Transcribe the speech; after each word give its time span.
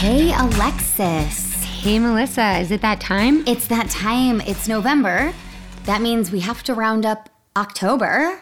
Hey, 0.00 0.32
Alexis. 0.32 1.64
Hey, 1.64 1.98
Melissa, 1.98 2.58
is 2.58 2.70
it 2.70 2.82
that 2.82 3.00
time? 3.00 3.42
It's 3.48 3.66
that 3.66 3.90
time. 3.90 4.40
It's 4.42 4.68
November. 4.68 5.32
That 5.84 6.00
means 6.02 6.30
we 6.30 6.38
have 6.40 6.62
to 6.64 6.74
round 6.74 7.04
up 7.04 7.28
October. 7.56 8.40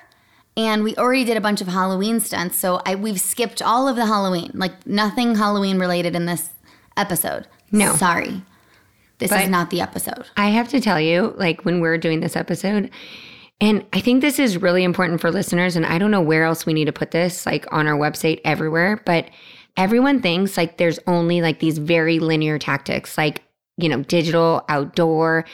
And 0.59 0.85
we 0.85 0.95
already 0.97 1.25
did 1.25 1.37
a 1.39 1.41
bunch 1.41 1.61
of 1.63 1.69
Halloween 1.69 2.21
stunts, 2.21 2.59
so 2.59 2.81
I, 2.87 2.95
we've 2.95 3.21
skipped 3.21 3.61
all 3.63 3.89
of 3.89 3.97
the 3.97 4.07
Halloween. 4.07 4.51
Like 4.55 4.87
nothing 4.87 5.35
Halloween 5.35 5.79
related 5.79 6.15
in 6.15 6.27
this 6.27 6.51
episode. 6.97 7.47
No. 7.73 7.95
Sorry. 7.97 8.43
This 9.19 9.31
But- 9.31 9.45
is 9.45 9.49
not 9.49 9.71
the 9.71 9.81
episode. 9.81 10.27
I 10.37 10.49
have 10.49 10.69
to 10.69 10.81
tell 10.81 11.01
you, 11.01 11.35
like 11.39 11.65
when 11.65 11.81
we're 11.81 11.99
doing 11.99 12.21
this 12.21 12.37
episode, 12.37 12.91
and 13.61 13.85
I 13.93 14.01
think 14.01 14.21
this 14.21 14.39
is 14.39 14.61
really 14.61 14.85
important 14.85 15.21
for 15.21 15.31
listeners, 15.31 15.77
and 15.77 15.87
I 15.87 15.99
don't 15.99 16.11
know 16.11 16.21
where 16.21 16.45
else 16.45 16.67
we 16.67 16.75
need 16.75 16.85
to 16.87 16.93
put 16.93 17.11
this, 17.11 17.47
like 17.47 17.67
on 17.73 17.87
our 17.87 17.97
website, 17.97 18.41
everywhere, 18.45 19.03
but 19.07 19.31
everyone 19.77 20.21
thinks 20.21 20.57
like 20.57 20.77
there's 20.79 20.99
only 21.07 21.41
like 21.41 21.61
these 21.61 21.79
very 21.79 22.19
linear 22.19 22.59
tactics, 22.59 23.17
like, 23.17 23.43
you 23.77 23.89
know, 23.89 24.03
digital, 24.03 24.65
outdoor. 24.69 25.45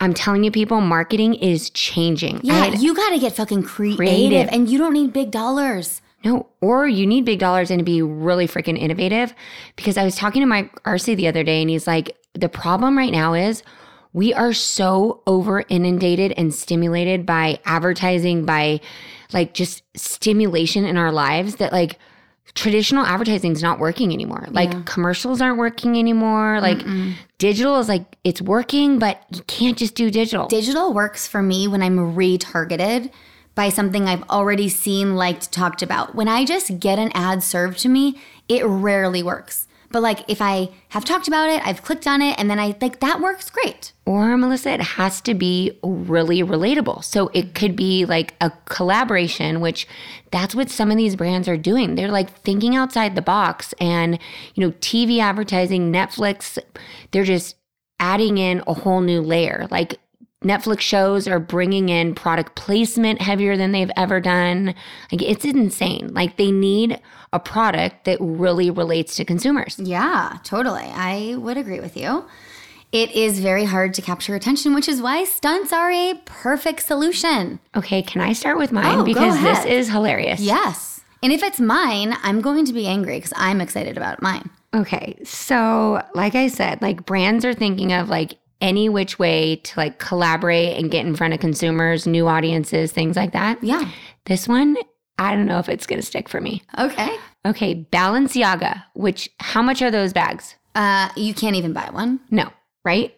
I'm 0.00 0.14
telling 0.14 0.44
you, 0.44 0.50
people, 0.50 0.80
marketing 0.80 1.34
is 1.34 1.68
changing. 1.70 2.40
Yeah, 2.42 2.74
you 2.74 2.94
got 2.94 3.10
to 3.10 3.18
get 3.18 3.34
fucking 3.34 3.64
creative, 3.64 3.98
Creative. 3.98 4.48
and 4.50 4.68
you 4.68 4.78
don't 4.78 4.94
need 4.94 5.12
big 5.12 5.30
dollars. 5.30 6.00
No, 6.24 6.48
or 6.60 6.86
you 6.86 7.06
need 7.06 7.24
big 7.24 7.38
dollars 7.38 7.70
and 7.70 7.78
to 7.78 7.84
be 7.84 8.02
really 8.02 8.46
freaking 8.46 8.78
innovative. 8.78 9.34
Because 9.76 9.96
I 9.96 10.04
was 10.04 10.16
talking 10.16 10.40
to 10.40 10.46
Mike 10.46 10.70
RC 10.84 11.16
the 11.16 11.28
other 11.28 11.42
day 11.42 11.60
and 11.62 11.70
he's 11.70 11.86
like, 11.86 12.16
the 12.34 12.48
problem 12.48 12.96
right 12.96 13.12
now 13.12 13.34
is 13.34 13.62
we 14.12 14.34
are 14.34 14.52
so 14.52 15.22
over 15.26 15.64
inundated 15.68 16.32
and 16.36 16.54
stimulated 16.54 17.24
by 17.24 17.60
advertising, 17.64 18.44
by 18.44 18.80
like 19.32 19.54
just 19.54 19.82
stimulation 19.96 20.84
in 20.84 20.96
our 20.96 21.12
lives 21.12 21.56
that 21.56 21.72
like 21.72 21.98
traditional 22.54 23.06
advertising 23.06 23.52
is 23.52 23.62
not 23.62 23.78
working 23.78 24.12
anymore. 24.12 24.46
Like 24.50 24.84
commercials 24.84 25.40
aren't 25.40 25.58
working 25.58 25.96
anymore. 25.96 26.60
Like 26.60 26.84
digital 27.38 27.78
is 27.78 27.88
like, 27.88 28.16
it's 28.24 28.42
working, 28.42 28.98
but 28.98 29.24
you 29.32 29.42
can't 29.42 29.78
just 29.78 29.94
do 29.94 30.10
digital. 30.10 30.48
Digital 30.48 30.92
works 30.92 31.28
for 31.28 31.42
me 31.42 31.68
when 31.68 31.82
I'm 31.82 32.14
retargeted 32.16 33.12
by 33.54 33.68
something 33.68 34.06
I've 34.06 34.22
already 34.24 34.68
seen, 34.68 35.14
liked, 35.16 35.52
talked 35.52 35.82
about. 35.82 36.14
When 36.14 36.28
I 36.28 36.44
just 36.44 36.80
get 36.80 36.98
an 36.98 37.12
ad 37.14 37.42
served 37.42 37.78
to 37.80 37.88
me, 37.88 38.18
it 38.48 38.64
rarely 38.64 39.22
works. 39.22 39.68
But 39.90 40.02
like 40.02 40.24
if 40.28 40.40
I 40.40 40.70
have 40.90 41.04
talked 41.04 41.28
about 41.28 41.48
it, 41.48 41.66
I've 41.66 41.82
clicked 41.82 42.06
on 42.06 42.22
it, 42.22 42.38
and 42.38 42.48
then 42.48 42.58
I 42.58 42.76
like 42.80 43.00
that 43.00 43.20
works 43.20 43.50
great. 43.50 43.92
Or, 44.06 44.36
Melissa, 44.36 44.70
it 44.70 44.80
has 44.80 45.20
to 45.22 45.34
be 45.34 45.78
really 45.84 46.42
relatable. 46.42 47.04
So 47.04 47.28
it 47.32 47.54
could 47.54 47.76
be 47.76 48.04
like 48.04 48.34
a 48.40 48.50
collaboration, 48.64 49.60
which 49.60 49.86
that's 50.32 50.54
what 50.54 50.68
some 50.68 50.90
of 50.90 50.96
these 50.96 51.14
brands 51.14 51.46
are 51.48 51.56
doing. 51.56 51.94
They're 51.94 52.10
like 52.10 52.30
thinking 52.38 52.74
outside 52.74 53.14
the 53.14 53.22
box 53.22 53.72
and, 53.80 54.18
you 54.54 54.66
know, 54.66 54.72
TV 54.80 55.20
advertising, 55.20 55.92
Netflix, 55.92 56.58
they're 57.12 57.22
just 57.24 57.56
adding 58.00 58.38
in 58.38 58.64
a 58.66 58.74
whole 58.74 59.00
new 59.00 59.20
layer. 59.20 59.68
Like 59.70 60.00
Netflix 60.44 60.80
shows 60.80 61.28
are 61.28 61.38
bringing 61.38 61.90
in 61.90 62.14
product 62.14 62.54
placement 62.54 63.20
heavier 63.20 63.56
than 63.58 63.72
they've 63.72 63.90
ever 63.96 64.20
done. 64.20 64.74
Like 65.12 65.20
it's 65.20 65.44
insane. 65.44 66.14
Like 66.14 66.36
they 66.36 66.50
need 66.50 66.98
a 67.32 67.38
product 67.38 68.06
that 68.06 68.16
really 68.20 68.70
relates 68.70 69.16
to 69.16 69.24
consumers. 69.24 69.78
Yeah, 69.78 70.38
totally. 70.42 70.84
I 70.84 71.36
would 71.36 71.58
agree 71.58 71.80
with 71.80 71.96
you. 71.96 72.24
It 72.90 73.12
is 73.12 73.38
very 73.38 73.66
hard 73.66 73.94
to 73.94 74.02
capture 74.02 74.34
attention, 74.34 74.74
which 74.74 74.88
is 74.88 75.00
why 75.00 75.24
stunts 75.24 75.72
are 75.72 75.92
a 75.92 76.20
perfect 76.24 76.82
solution. 76.82 77.60
Okay, 77.76 78.02
can 78.02 78.20
I 78.20 78.32
start 78.32 78.58
with 78.58 78.72
mine? 78.72 78.98
Oh, 78.98 79.04
because 79.04 79.40
this 79.42 79.64
is 79.64 79.90
hilarious. 79.90 80.40
Yes. 80.40 81.00
And 81.22 81.32
if 81.32 81.42
it's 81.42 81.60
mine, 81.60 82.16
I'm 82.22 82.40
going 82.40 82.64
to 82.64 82.72
be 82.72 82.86
angry 82.86 83.18
because 83.18 83.34
I'm 83.36 83.60
excited 83.60 83.96
about 83.96 84.22
mine. 84.22 84.50
Okay. 84.74 85.18
So, 85.22 86.02
like 86.14 86.34
I 86.34 86.48
said, 86.48 86.80
like 86.80 87.04
brands 87.04 87.44
are 87.44 87.54
thinking 87.54 87.92
of 87.92 88.08
like 88.08 88.34
any 88.60 88.88
which 88.88 89.18
way 89.18 89.56
to 89.56 89.78
like 89.80 89.98
collaborate 89.98 90.76
and 90.78 90.90
get 90.90 91.06
in 91.06 91.16
front 91.16 91.34
of 91.34 91.40
consumers, 91.40 92.06
new 92.06 92.26
audiences, 92.28 92.92
things 92.92 93.16
like 93.16 93.32
that. 93.32 93.62
Yeah. 93.62 93.90
This 94.26 94.46
one, 94.46 94.76
I 95.18 95.34
don't 95.34 95.46
know 95.46 95.58
if 95.58 95.68
it's 95.68 95.86
going 95.86 96.00
to 96.00 96.06
stick 96.06 96.28
for 96.28 96.40
me. 96.40 96.62
Okay. 96.78 97.16
Okay. 97.46 97.86
Balenciaga, 97.92 98.84
which, 98.94 99.30
how 99.38 99.62
much 99.62 99.80
are 99.82 99.90
those 99.90 100.12
bags? 100.12 100.56
Uh, 100.74 101.08
you 101.16 101.32
can't 101.34 101.56
even 101.56 101.72
buy 101.72 101.88
one. 101.90 102.20
No, 102.30 102.50
right? 102.84 103.14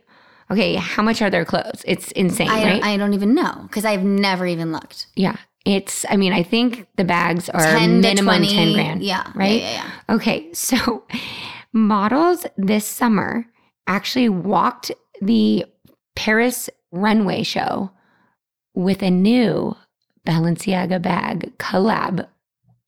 Okay. 0.51 0.75
How 0.77 1.03
much 1.03 1.21
are 1.23 1.31
their 1.31 1.45
clothes? 1.45 1.83
It's 1.87 2.13
insane, 2.13 2.49
I, 2.49 2.65
right? 2.65 2.83
I 2.85 2.97
don't 2.97 3.15
even 3.15 3.35
know 3.35 3.65
because 3.69 3.85
I've 3.85 4.05
never 4.05 4.47
even 4.47 4.73
looked. 4.73 5.07
yeah. 5.17 5.37
It's, 5.65 6.05
I 6.09 6.17
mean, 6.17 6.33
I 6.33 6.43
think 6.43 6.89
the 6.97 7.05
bags 7.05 7.49
are 7.49 7.61
10 7.61 8.01
minimum 8.01 8.39
20, 8.39 8.49
10 8.49 8.73
grand. 8.73 9.03
yeah, 9.05 9.23
yeah, 9.25 9.33
Right? 9.37 9.61
yeah, 9.61 9.91
yeah. 10.09 10.15
Okay. 10.17 10.53
So 10.53 11.05
models 11.73 12.47
this 12.57 12.85
summer 12.85 13.47
actually 13.87 14.29
walked 14.29 14.91
the 15.23 15.65
Paris 16.17 16.69
runway 16.91 17.43
show 17.45 17.91
with 18.75 19.03
a 19.03 19.11
new 19.11 19.77
Balenciaga 20.27 21.01
bag 21.01 21.57
collab 21.59 22.27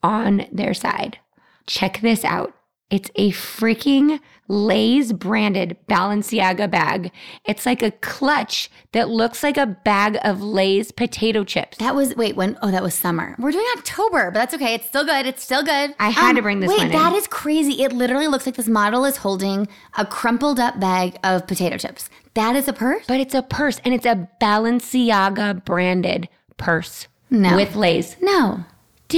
on 0.02 0.46
their 0.52 0.74
side. 0.74 1.18
Check 1.66 2.00
this 2.00 2.24
out. 2.24 2.52
It's 2.94 3.10
a 3.16 3.32
freaking 3.32 4.20
Lay's 4.46 5.12
branded 5.12 5.76
Balenciaga 5.88 6.70
bag. 6.70 7.10
It's 7.44 7.66
like 7.66 7.82
a 7.82 7.90
clutch 7.90 8.70
that 8.92 9.08
looks 9.08 9.42
like 9.42 9.56
a 9.56 9.66
bag 9.66 10.16
of 10.22 10.40
Lay's 10.40 10.92
potato 10.92 11.42
chips. 11.42 11.78
That 11.78 11.96
was 11.96 12.14
wait 12.14 12.36
when 12.36 12.56
oh 12.62 12.70
that 12.70 12.84
was 12.84 12.94
summer. 12.94 13.34
We're 13.40 13.50
doing 13.50 13.66
October, 13.76 14.26
but 14.30 14.34
that's 14.34 14.54
okay. 14.54 14.74
It's 14.74 14.86
still 14.86 15.04
good. 15.04 15.26
It's 15.26 15.42
still 15.42 15.64
good. 15.64 15.90
Um, 15.90 15.96
I 15.98 16.10
had 16.10 16.36
to 16.36 16.42
bring 16.42 16.60
this 16.60 16.68
wait, 16.68 16.78
one 16.78 16.86
in. 16.86 16.92
that 16.92 17.14
is 17.14 17.26
crazy. 17.26 17.82
It 17.82 17.92
literally 17.92 18.28
looks 18.28 18.46
like 18.46 18.54
this 18.54 18.68
model 18.68 19.04
is 19.04 19.16
holding 19.16 19.66
a 19.98 20.06
crumpled 20.06 20.60
up 20.60 20.78
bag 20.78 21.18
of 21.24 21.48
potato 21.48 21.76
chips. 21.76 22.08
That 22.34 22.54
is 22.54 22.68
a 22.68 22.72
purse. 22.72 23.04
But 23.08 23.18
it's 23.18 23.34
a 23.34 23.42
purse 23.42 23.80
and 23.84 23.92
it's 23.92 24.06
a 24.06 24.28
Balenciaga 24.40 25.64
branded 25.64 26.28
purse 26.58 27.08
No. 27.28 27.56
with 27.56 27.74
Lay's. 27.74 28.16
No, 28.20 28.64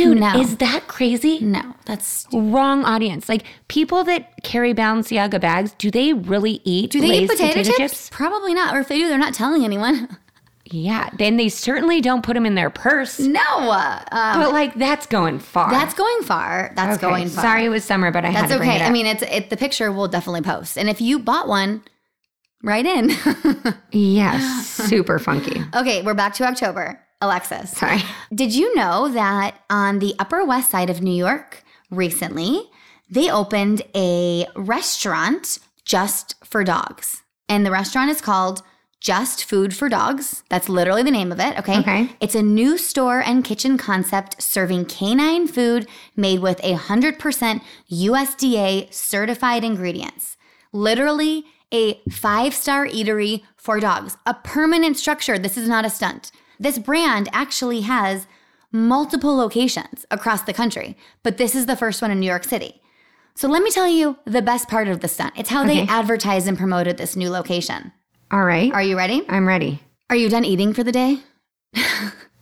Dude, 0.05 0.19
No. 0.19 0.39
is 0.41 0.57
that 0.59 0.87
crazy? 0.89 1.41
no, 1.41 1.75
that's. 1.84 2.27
Wrong 2.33 2.84
audience. 2.84 3.29
Like 3.29 3.45
people 3.69 4.05
that 4.05 4.43
carry 4.43 4.75
Balenciaga 4.75 5.41
bags, 5.41 5.75
do 5.79 5.91
they 5.91 6.12
really 6.12 6.61
eat 6.65 6.91
Do 6.91 7.01
they 7.01 7.21
eat 7.21 7.31
potato, 7.31 7.62
chips? 7.62 8.09
Probably 8.11 8.55
not. 8.55 8.75
Or 8.75 8.81
if 8.81 8.89
they 8.89 8.99
do, 8.99 9.09
they're 9.09 9.19
not 9.19 9.35
telling 9.35 9.65
anyone. 9.65 10.09
Yeah. 10.69 11.11
Then 11.17 11.37
they 11.37 11.49
certainly 11.49 12.01
don't 12.01 12.25
put 12.25 12.35
them 12.35 12.45
in 12.45 12.56
their 12.56 12.71
purse. 12.71 13.21
No, 13.21 13.41
uh, 13.41 14.01
but 14.11 14.51
like 14.53 14.75
that's 14.75 15.06
going 15.06 15.39
far. 15.39 15.71
that's 15.71 15.95
going 15.95 16.23
far. 16.25 16.73
That's 16.75 16.97
Okay, 16.99 17.09
going 17.09 17.29
far. 17.29 17.45
Sorry 17.45 17.67
it 17.67 17.69
was 17.69 17.85
summer, 17.85 18.11
but 18.11 18.25
I 18.25 18.31
had 18.31 18.51
That's 18.51 18.61
okay. 18.61 18.83
I 18.83 18.91
mean, 18.91 19.06
it's 19.06 19.23
it. 19.23 19.49
The 19.49 19.56
picture 19.56 19.93
we'll 19.93 20.09
definitely 20.09 20.43
post, 20.43 20.77
and 20.77 20.91
if 20.91 21.01
you 21.01 21.21
bought 21.21 21.47
one, 21.47 21.85
write 22.65 22.85
in. 22.85 23.11
yes, 23.93 24.67
super 24.67 25.21
funky. 25.21 25.62
okay, 25.73 26.03
we're 26.03 26.15
back 26.15 26.35
to 26.35 26.45
October. 26.45 27.01
Alexis, 27.21 27.71
Sorry. 27.72 28.00
did 28.34 28.54
you 28.54 28.75
know 28.75 29.08
that 29.08 29.56
on 29.70 29.99
the 30.00 30.14
Upper 30.19 30.44
West 30.44 30.70
Side 30.70 30.91
of 30.91 31.00
New 31.00 31.14
York 31.14 31.64
recently, 31.91 32.62
they 33.11 33.31
opened 33.31 33.82
a 33.94 34.46
restaurant 34.55 35.58
just 35.85 36.35
for 36.44 36.62
dogs, 36.64 37.23
and 37.49 37.64
the 37.64 37.70
restaurant 37.70 38.11
is 38.11 38.20
called 38.20 38.62
Just 39.00 39.44
Food 39.44 39.75
for 39.75 39.88
Dogs. 39.88 40.43
That's 40.50 40.69
literally 40.69 41.02
the 41.02 41.11
name 41.11 41.31
of 41.32 41.41
it. 41.41 41.58
Okay. 41.58 41.79
Okay. 41.79 42.11
It's 42.20 42.35
a 42.35 42.43
new 42.43 42.76
store 42.76 43.20
and 43.20 43.44
kitchen 43.44 43.79
concept 43.79 44.43
serving 44.43 44.87
canine 44.87 45.46
food 45.46 45.87
made 46.17 46.41
with 46.41 46.58
100% 46.61 47.61
USDA 47.93 48.93
certified 48.93 49.64
ingredients. 49.64 50.37
Literally 50.73 51.44
a 51.73 52.00
five 52.11 52.55
star 52.55 52.87
eatery 52.87 53.43
for 53.56 53.81
dogs, 53.81 54.17
a 54.26 54.35
permanent 54.35 54.96
structure. 54.96 55.38
This 55.38 55.56
is 55.56 55.69
not 55.69 55.85
a 55.85 55.91
stunt. 55.91 56.31
This 56.58 56.79
brand 56.79 57.29
actually 57.32 57.82
has 57.82 58.26
multiple 58.73 59.37
locations 59.37 60.05
across 60.11 60.43
the 60.43 60.53
country, 60.53 60.97
but 61.23 61.37
this 61.37 61.55
is 61.55 61.67
the 61.67 61.76
first 61.76 62.03
one 62.03 62.11
in 62.11 62.20
New 62.20 62.26
York 62.26 62.44
City. 62.44 62.81
So 63.35 63.49
let 63.49 63.62
me 63.62 63.70
tell 63.70 63.87
you 63.88 64.17
the 64.25 64.43
best 64.43 64.69
part 64.69 64.88
of 64.88 65.00
the 65.00 65.08
stunt. 65.08 65.35
It's 65.37 65.50
how 65.50 65.64
they 65.64 65.82
Okay. 65.82 65.93
advertised 65.93 66.49
and 66.49 66.56
promoted 66.58 66.97
this 66.97 67.17
new 67.17 67.31
location. 67.31 67.93
All 68.31 68.44
right. 68.44 68.73
Are 68.73 68.82
you 68.82 68.97
ready? 68.97 69.23
I'm 69.29 69.47
ready. 69.47 69.81
Are 70.11 70.17
you 70.17 70.29
done 70.29 70.44
eating 70.44 70.73
for 70.73 70.82
the 70.82 70.93
day? 70.93 71.19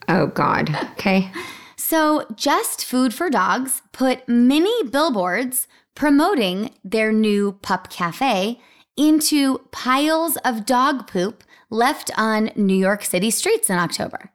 Oh 0.08 0.26
God. 0.26 0.70
Okay. 0.92 1.30
So, 1.76 2.24
Just 2.34 2.82
Food 2.84 3.12
for 3.12 3.28
Dogs 3.28 3.82
put 3.92 4.26
mini 4.26 4.72
billboards 4.88 5.68
promoting 5.94 6.70
their 6.82 7.12
new 7.12 7.52
pup 7.62 7.90
cafe 7.90 8.58
into 8.96 9.58
piles 9.70 10.36
of 10.46 10.64
dog 10.64 11.06
poop 11.06 11.44
left 11.74 12.10
on 12.16 12.50
New 12.56 12.76
York 12.76 13.04
City 13.04 13.30
streets 13.30 13.68
in 13.68 13.76
October. 13.78 14.30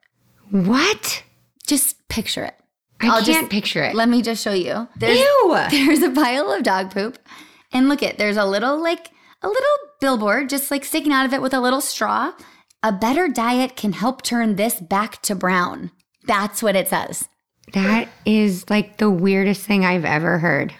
What? 0.51 1.23
Just 1.65 2.07
picture 2.09 2.43
it. 2.43 2.55
I 3.01 3.07
I'll 3.07 3.23
can't 3.23 3.25
just- 3.25 3.49
picture 3.49 3.83
it. 3.83 3.95
Let 3.95 4.09
me 4.09 4.21
just 4.21 4.43
show 4.43 4.53
you. 4.53 4.87
There's, 4.97 5.17
Ew. 5.19 5.57
there's 5.71 6.01
a 6.03 6.11
pile 6.11 6.51
of 6.51 6.63
dog 6.63 6.91
poop. 6.91 7.17
And 7.71 7.87
look 7.87 8.03
at 8.03 8.17
there's 8.17 8.37
a 8.37 8.45
little 8.45 8.81
like 8.81 9.09
a 9.41 9.47
little 9.47 9.77
billboard 10.01 10.49
just 10.49 10.69
like 10.71 10.83
sticking 10.83 11.13
out 11.13 11.25
of 11.25 11.33
it 11.33 11.41
with 11.41 11.53
a 11.53 11.59
little 11.61 11.81
straw. 11.81 12.33
A 12.83 12.91
better 12.91 13.27
diet 13.27 13.75
can 13.75 13.93
help 13.93 14.21
turn 14.21 14.55
this 14.55 14.79
back 14.79 15.21
to 15.23 15.35
brown. 15.35 15.91
That's 16.25 16.61
what 16.63 16.75
it 16.75 16.87
says. 16.87 17.27
That 17.73 18.07
is 18.25 18.69
like 18.69 18.97
the 18.97 19.09
weirdest 19.09 19.61
thing 19.65 19.85
I've 19.85 20.05
ever 20.05 20.39
heard. 20.39 20.73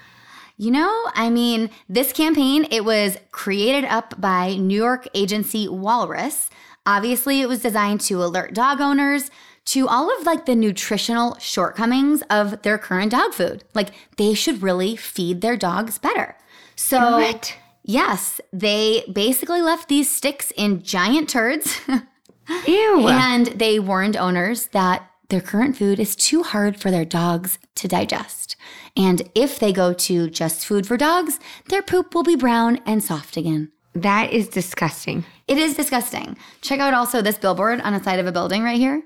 You 0.62 0.72
know, 0.72 1.06
I 1.16 1.30
mean, 1.30 1.70
this 1.88 2.12
campaign, 2.12 2.68
it 2.70 2.84
was 2.84 3.18
created 3.32 3.86
up 3.86 4.20
by 4.20 4.56
New 4.56 4.76
York 4.76 5.08
agency 5.14 5.70
Walrus. 5.70 6.50
Obviously, 6.86 7.40
it 7.40 7.48
was 7.48 7.62
designed 7.62 8.02
to 8.02 8.22
alert 8.22 8.54
dog 8.54 8.82
owners 8.82 9.32
to 9.66 9.88
all 9.88 10.14
of 10.20 10.26
like 10.26 10.46
the 10.46 10.56
nutritional 10.56 11.38
shortcomings 11.40 12.24
of 12.30 12.62
their 12.64 12.78
current 12.78 13.12
dog 13.12 13.34
food. 13.34 13.64
Like 13.74 13.92
they 14.18 14.34
should 14.34 14.62
really 14.62 14.98
feed 14.98 15.40
their 15.40 15.56
dogs 15.56 15.98
better. 15.98 16.36
So, 16.76 17.00
What? 17.20 17.56
yes, 17.84 18.42
they 18.52 19.06
basically 19.12 19.62
left 19.62 19.88
these 19.88 20.12
sticks 20.14 20.52
in 20.58 20.84
giant 20.84 21.30
turds 21.30 21.80
Ew. 22.68 23.08
and 23.08 23.46
they 23.48 23.80
warned 23.80 24.18
owners 24.18 24.68
that 24.68 25.10
their 25.30 25.42
current 25.42 25.78
food 25.78 26.00
is 26.02 26.18
too 26.18 26.44
hard 26.44 26.82
for 26.82 26.92
their 26.92 27.06
dogs 27.06 27.60
to 27.76 27.88
digest. 27.88 28.58
And 28.97 29.30
if 29.36 29.59
they 29.59 29.71
go 29.74 29.94
to 29.94 30.30
just 30.30 30.65
food 30.65 30.86
for 30.88 30.97
dogs, 30.97 31.39
their 31.68 31.81
poop 31.81 32.13
will 32.15 32.24
be 32.24 32.36
brown 32.36 32.80
and 32.86 33.03
soft 33.03 33.38
again. 33.38 33.71
that 33.94 34.31
is 34.31 34.47
disgusting. 34.47 35.25
It 35.47 35.57
is 35.57 35.75
disgusting. 35.75 36.38
Check 36.62 36.80
out 36.80 36.94
also 36.94 37.21
this 37.21 37.38
billboard 37.38 37.81
on 37.81 37.94
the 37.94 38.03
side 38.03 38.19
of 38.19 38.27
a 38.27 38.31
building 38.31 38.63
right 38.63 38.77
here. 38.77 39.03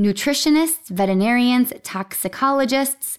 Nutritionists, 0.00 0.88
veterinarians, 0.88 1.72
toxicologists, 1.82 3.18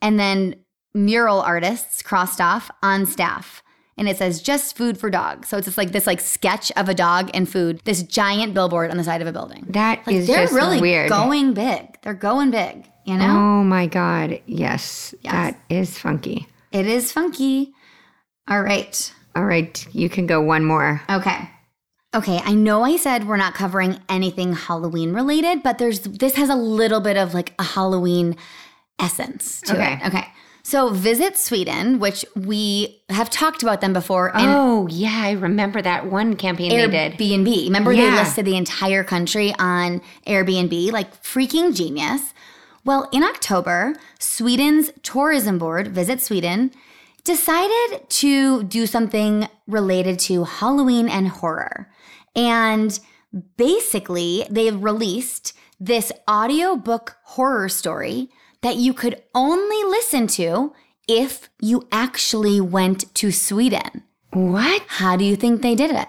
and 0.00 0.18
then 0.18 0.54
mural 0.94 1.40
artists 1.40 2.02
crossed 2.02 2.40
off 2.40 2.70
on 2.82 3.06
staff. 3.06 3.62
And 3.98 4.08
it 4.08 4.18
says 4.18 4.42
just 4.42 4.76
food 4.76 4.98
for 4.98 5.08
dogs. 5.10 5.48
So 5.48 5.56
it's 5.56 5.66
just 5.66 5.78
like 5.78 5.92
this 5.92 6.06
like 6.06 6.20
sketch 6.20 6.70
of 6.76 6.88
a 6.88 6.94
dog 6.94 7.30
and 7.34 7.48
food, 7.48 7.80
this 7.84 8.02
giant 8.02 8.52
billboard 8.54 8.90
on 8.90 8.98
the 8.98 9.04
side 9.04 9.22
of 9.22 9.26
a 9.28 9.32
building. 9.32 9.64
That 9.70 10.06
Like 10.06 10.16
is 10.16 10.26
they're 10.26 10.48
really 10.48 10.80
weird. 10.80 11.08
going 11.08 11.54
big. 11.54 11.98
They're 12.02 12.12
going 12.14 12.50
big, 12.50 12.86
you 13.06 13.16
know? 13.16 13.24
Oh 13.24 13.64
my 13.64 13.86
God. 13.86 14.40
Yes, 14.46 15.14
Yes. 15.22 15.32
That 15.32 15.60
is 15.70 15.98
funky. 15.98 16.46
It 16.72 16.86
is 16.86 17.12
funky. 17.12 17.72
All 18.48 18.62
right. 18.62 19.12
All 19.34 19.44
right. 19.44 19.86
You 19.92 20.08
can 20.08 20.26
go 20.26 20.40
one 20.40 20.64
more. 20.64 21.00
Okay. 21.08 21.50
Okay, 22.14 22.40
I 22.44 22.54
know 22.54 22.82
I 22.82 22.96
said 22.96 23.28
we're 23.28 23.36
not 23.36 23.52
covering 23.54 23.98
anything 24.08 24.54
Halloween 24.54 25.12
related, 25.12 25.62
but 25.62 25.76
there's 25.76 26.00
this 26.00 26.34
has 26.36 26.48
a 26.48 26.54
little 26.54 27.00
bit 27.00 27.16
of 27.18 27.34
like 27.34 27.52
a 27.58 27.62
Halloween 27.62 28.36
essence 28.98 29.60
to 29.62 29.74
Okay. 29.74 29.98
it. 30.00 30.06
Okay. 30.06 30.24
So 30.62 30.88
Visit 30.88 31.36
Sweden, 31.36 31.98
which 32.00 32.24
we 32.34 33.02
have 33.10 33.30
talked 33.30 33.62
about 33.62 33.80
them 33.82 33.92
before 33.92 34.32
oh, 34.34 34.88
yeah. 34.90 35.20
I 35.24 35.32
remember 35.32 35.80
that 35.82 36.06
one 36.10 36.34
campaign 36.36 36.70
they 36.70 36.88
did. 36.88 37.12
Airbnb. 37.12 37.66
Remember 37.66 37.94
they 37.94 38.10
listed 38.10 38.46
the 38.46 38.56
entire 38.56 39.04
country 39.04 39.54
on 39.58 40.00
Airbnb, 40.26 40.90
like 40.90 41.22
freaking 41.22 41.72
genius. 41.76 42.34
Well, 42.86 43.08
in 43.10 43.24
October, 43.24 43.96
Sweden's 44.20 44.92
tourism 45.02 45.58
board, 45.58 45.88
Visit 45.88 46.20
Sweden, 46.20 46.70
decided 47.24 48.08
to 48.08 48.62
do 48.62 48.86
something 48.86 49.48
related 49.66 50.20
to 50.20 50.44
Halloween 50.44 51.08
and 51.08 51.26
horror. 51.26 51.90
And 52.36 52.96
basically, 53.56 54.46
they 54.48 54.70
released 54.70 55.52
this 55.80 56.12
audiobook 56.30 57.16
horror 57.24 57.68
story 57.68 58.30
that 58.60 58.76
you 58.76 58.94
could 58.94 59.20
only 59.34 59.82
listen 59.90 60.28
to 60.28 60.72
if 61.08 61.50
you 61.60 61.88
actually 61.90 62.60
went 62.60 63.12
to 63.16 63.32
Sweden. 63.32 64.04
What? 64.32 64.82
How 64.86 65.16
do 65.16 65.24
you 65.24 65.34
think 65.34 65.60
they 65.60 65.74
did 65.74 65.90
it? 65.90 66.06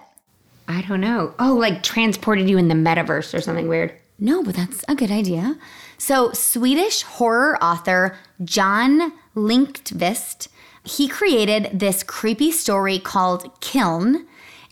I 0.68 0.82
don't 0.82 1.00
know. 1.00 1.34
Oh, 1.40 1.54
like 1.54 1.82
transported 1.82 2.48
you 2.48 2.56
in 2.56 2.68
the 2.68 2.76
metaverse 2.76 3.34
or 3.34 3.40
something 3.40 3.66
weird. 3.66 3.97
No, 4.18 4.42
but 4.42 4.56
that's 4.56 4.84
a 4.88 4.94
good 4.94 5.10
idea. 5.10 5.56
So, 5.96 6.32
Swedish 6.32 7.02
horror 7.02 7.56
author 7.62 8.16
John 8.42 9.12
Lindqvist, 9.36 10.48
he 10.82 11.06
created 11.06 11.78
this 11.78 12.02
creepy 12.02 12.50
story 12.50 12.98
called 12.98 13.60
Kiln, 13.60 14.26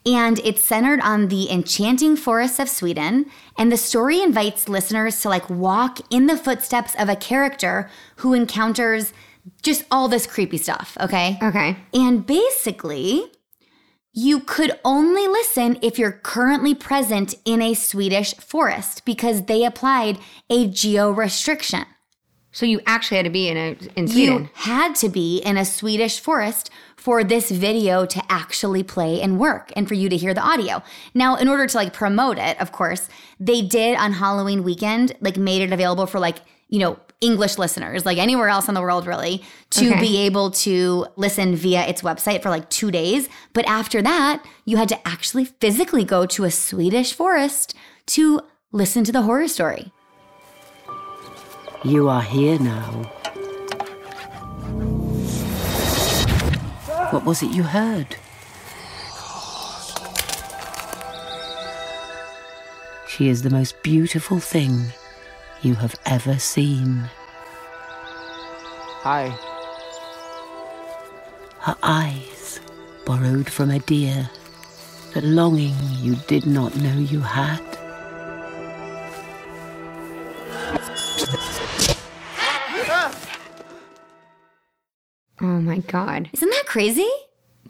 and 0.04 0.38
it's 0.40 0.62
centered 0.62 1.00
on 1.00 1.28
the 1.28 1.50
enchanting 1.50 2.16
forests 2.16 2.58
of 2.58 2.68
Sweden. 2.68 3.26
And 3.58 3.70
the 3.70 3.76
story 3.76 4.20
invites 4.20 4.68
listeners 4.68 5.20
to 5.22 5.28
like 5.28 5.48
walk 5.50 5.98
in 6.10 6.26
the 6.26 6.36
footsteps 6.36 6.94
of 6.96 7.08
a 7.08 7.16
character 7.16 7.90
who 8.16 8.32
encounters 8.32 9.12
just 9.62 9.84
all 9.90 10.08
this 10.08 10.26
creepy 10.26 10.58
stuff, 10.58 10.96
okay? 11.00 11.38
Okay. 11.42 11.76
And 11.92 12.26
basically, 12.26 13.32
you 14.16 14.40
could 14.40 14.72
only 14.82 15.28
listen 15.28 15.78
if 15.82 15.98
you're 15.98 16.10
currently 16.10 16.74
present 16.74 17.34
in 17.44 17.60
a 17.60 17.74
Swedish 17.74 18.34
forest 18.36 19.04
because 19.04 19.44
they 19.44 19.62
applied 19.62 20.18
a 20.48 20.66
geo 20.68 21.10
restriction. 21.10 21.84
So 22.50 22.64
you 22.64 22.80
actually 22.86 23.18
had 23.18 23.24
to 23.24 23.30
be 23.30 23.48
in 23.48 23.56
a 23.58 23.76
in 23.94 24.06
You 24.06 24.48
had 24.54 24.94
to 24.96 25.10
be 25.10 25.40
in 25.40 25.58
a 25.58 25.66
Swedish 25.66 26.18
forest 26.18 26.70
for 26.96 27.22
this 27.22 27.50
video 27.50 28.06
to 28.06 28.22
actually 28.32 28.82
play 28.82 29.20
and 29.20 29.38
work 29.38 29.70
and 29.76 29.86
for 29.86 29.92
you 29.92 30.08
to 30.08 30.16
hear 30.16 30.32
the 30.32 30.40
audio. 30.40 30.82
Now, 31.12 31.36
in 31.36 31.46
order 31.46 31.66
to 31.66 31.76
like 31.76 31.92
promote 31.92 32.38
it, 32.38 32.58
of 32.58 32.72
course, 32.72 33.10
they 33.38 33.60
did 33.60 33.98
on 33.98 34.14
Halloween 34.14 34.64
weekend, 34.64 35.14
like 35.20 35.36
made 35.36 35.60
it 35.60 35.74
available 35.74 36.06
for 36.06 36.18
like, 36.18 36.38
you 36.68 36.78
know, 36.78 36.98
English 37.20 37.56
listeners, 37.58 38.04
like 38.04 38.18
anywhere 38.18 38.48
else 38.48 38.68
in 38.68 38.74
the 38.74 38.80
world 38.80 39.06
really, 39.06 39.42
to 39.70 39.88
Okay. 39.90 40.00
be 40.00 40.18
able 40.18 40.50
to 40.50 41.06
listen 41.16 41.56
via 41.56 41.86
its 41.86 42.02
website 42.02 42.42
for 42.42 42.50
like 42.50 42.68
2 42.68 42.90
days, 42.90 43.28
but 43.52 43.66
after 43.66 44.02
that, 44.02 44.44
you 44.64 44.76
had 44.76 44.88
to 44.90 45.08
actually 45.08 45.46
physically 45.46 46.04
go 46.04 46.26
to 46.26 46.44
a 46.44 46.50
Swedish 46.50 47.14
forest 47.14 47.74
to 48.06 48.40
listen 48.72 49.04
to 49.04 49.12
the 49.12 49.22
horror 49.22 49.48
story. 49.48 49.92
You 51.84 52.08
are 52.08 52.22
here 52.22 52.58
now. 52.58 53.10
What 57.12 57.24
was 57.24 57.42
it 57.42 57.50
you 57.52 57.62
heard? 57.62 58.16
She 63.08 63.28
is 63.28 63.42
the 63.42 63.50
most 63.50 63.82
beautiful 63.82 64.40
thing 64.40 64.92
you 65.62 65.74
have 65.74 65.94
ever 66.06 66.38
seen. 66.38 67.08
Hi. 69.02 69.28
Her 71.60 71.76
eyes, 71.82 72.60
borrowed 73.04 73.48
from 73.50 73.70
a 73.70 73.78
deer, 73.80 74.28
the 75.14 75.22
longing 75.22 75.74
you 76.00 76.16
did 76.28 76.46
not 76.46 76.76
know 76.76 76.96
you 76.98 77.20
had. 77.20 77.62
Oh 85.40 85.60
my 85.60 85.78
god. 85.78 86.30
Isn't 86.32 86.50
that 86.50 86.64
crazy? 86.66 87.08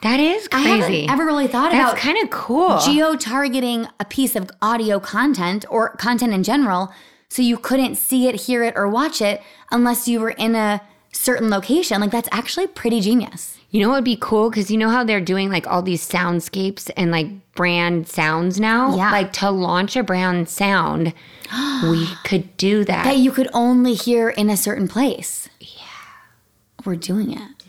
That 0.03 0.21
is 0.21 0.47
I 0.53 0.63
crazy. 0.63 1.01
haven't 1.07 1.11
ever 1.11 1.25
really 1.25 1.47
thought 1.49 1.73
of 1.73 1.79
That's 1.79 1.93
about 1.93 2.01
kind 2.01 2.19
of 2.23 2.31
cool. 2.31 2.79
geo 2.79 3.17
targeting 3.17 3.89
a 3.99 4.05
piece 4.05 4.37
of 4.37 4.51
audio 4.61 5.01
content 5.01 5.65
or 5.71 5.91
content 5.97 6.33
in 6.33 6.43
general 6.43 6.93
so 7.29 7.43
you 7.43 7.57
couldn't 7.57 7.97
see 7.97 8.29
it, 8.29 8.43
hear 8.43 8.63
it, 8.63 8.75
or 8.77 8.89
watch 8.89 9.21
it 9.21 9.43
unless 9.71 10.07
you 10.09 10.21
were 10.21 10.31
in 10.31 10.55
a 10.55 10.81
certain 11.13 11.51
location. 11.51 12.01
Like, 12.01 12.11
that's 12.11 12.29
actually 12.33 12.67
pretty 12.67 13.01
genius. 13.01 13.59
You 13.71 13.83
know 13.83 13.89
what 13.89 13.97
would 13.97 14.05
be 14.05 14.17
cool? 14.19 14.49
Because 14.49 14.71
you 14.71 14.79
know 14.79 14.89
how 14.89 15.05
they're 15.05 15.21
doing 15.21 15.51
like 15.51 15.67
all 15.67 15.83
these 15.83 16.09
soundscapes 16.09 16.91
and 16.97 17.11
like 17.11 17.27
brand 17.55 18.09
sounds 18.09 18.61
now? 18.61 18.97
Yeah. 18.97 19.11
Like 19.11 19.33
to 19.35 19.51
launch 19.51 19.97
a 19.97 20.03
brand 20.03 20.49
sound, 20.49 21.13
we 21.83 22.07
could 22.25 22.57
do 22.57 22.85
that. 22.85 23.05
That 23.05 23.19
you 23.19 23.33
could 23.33 23.49
only 23.53 23.95
hear 23.95 24.31
in 24.31 24.49
a 24.49 24.57
certain 24.57 24.89
place. 24.89 25.49
Yeah. 25.61 25.83
We're 26.85 26.97
doing 26.97 27.33
it. 27.33 27.66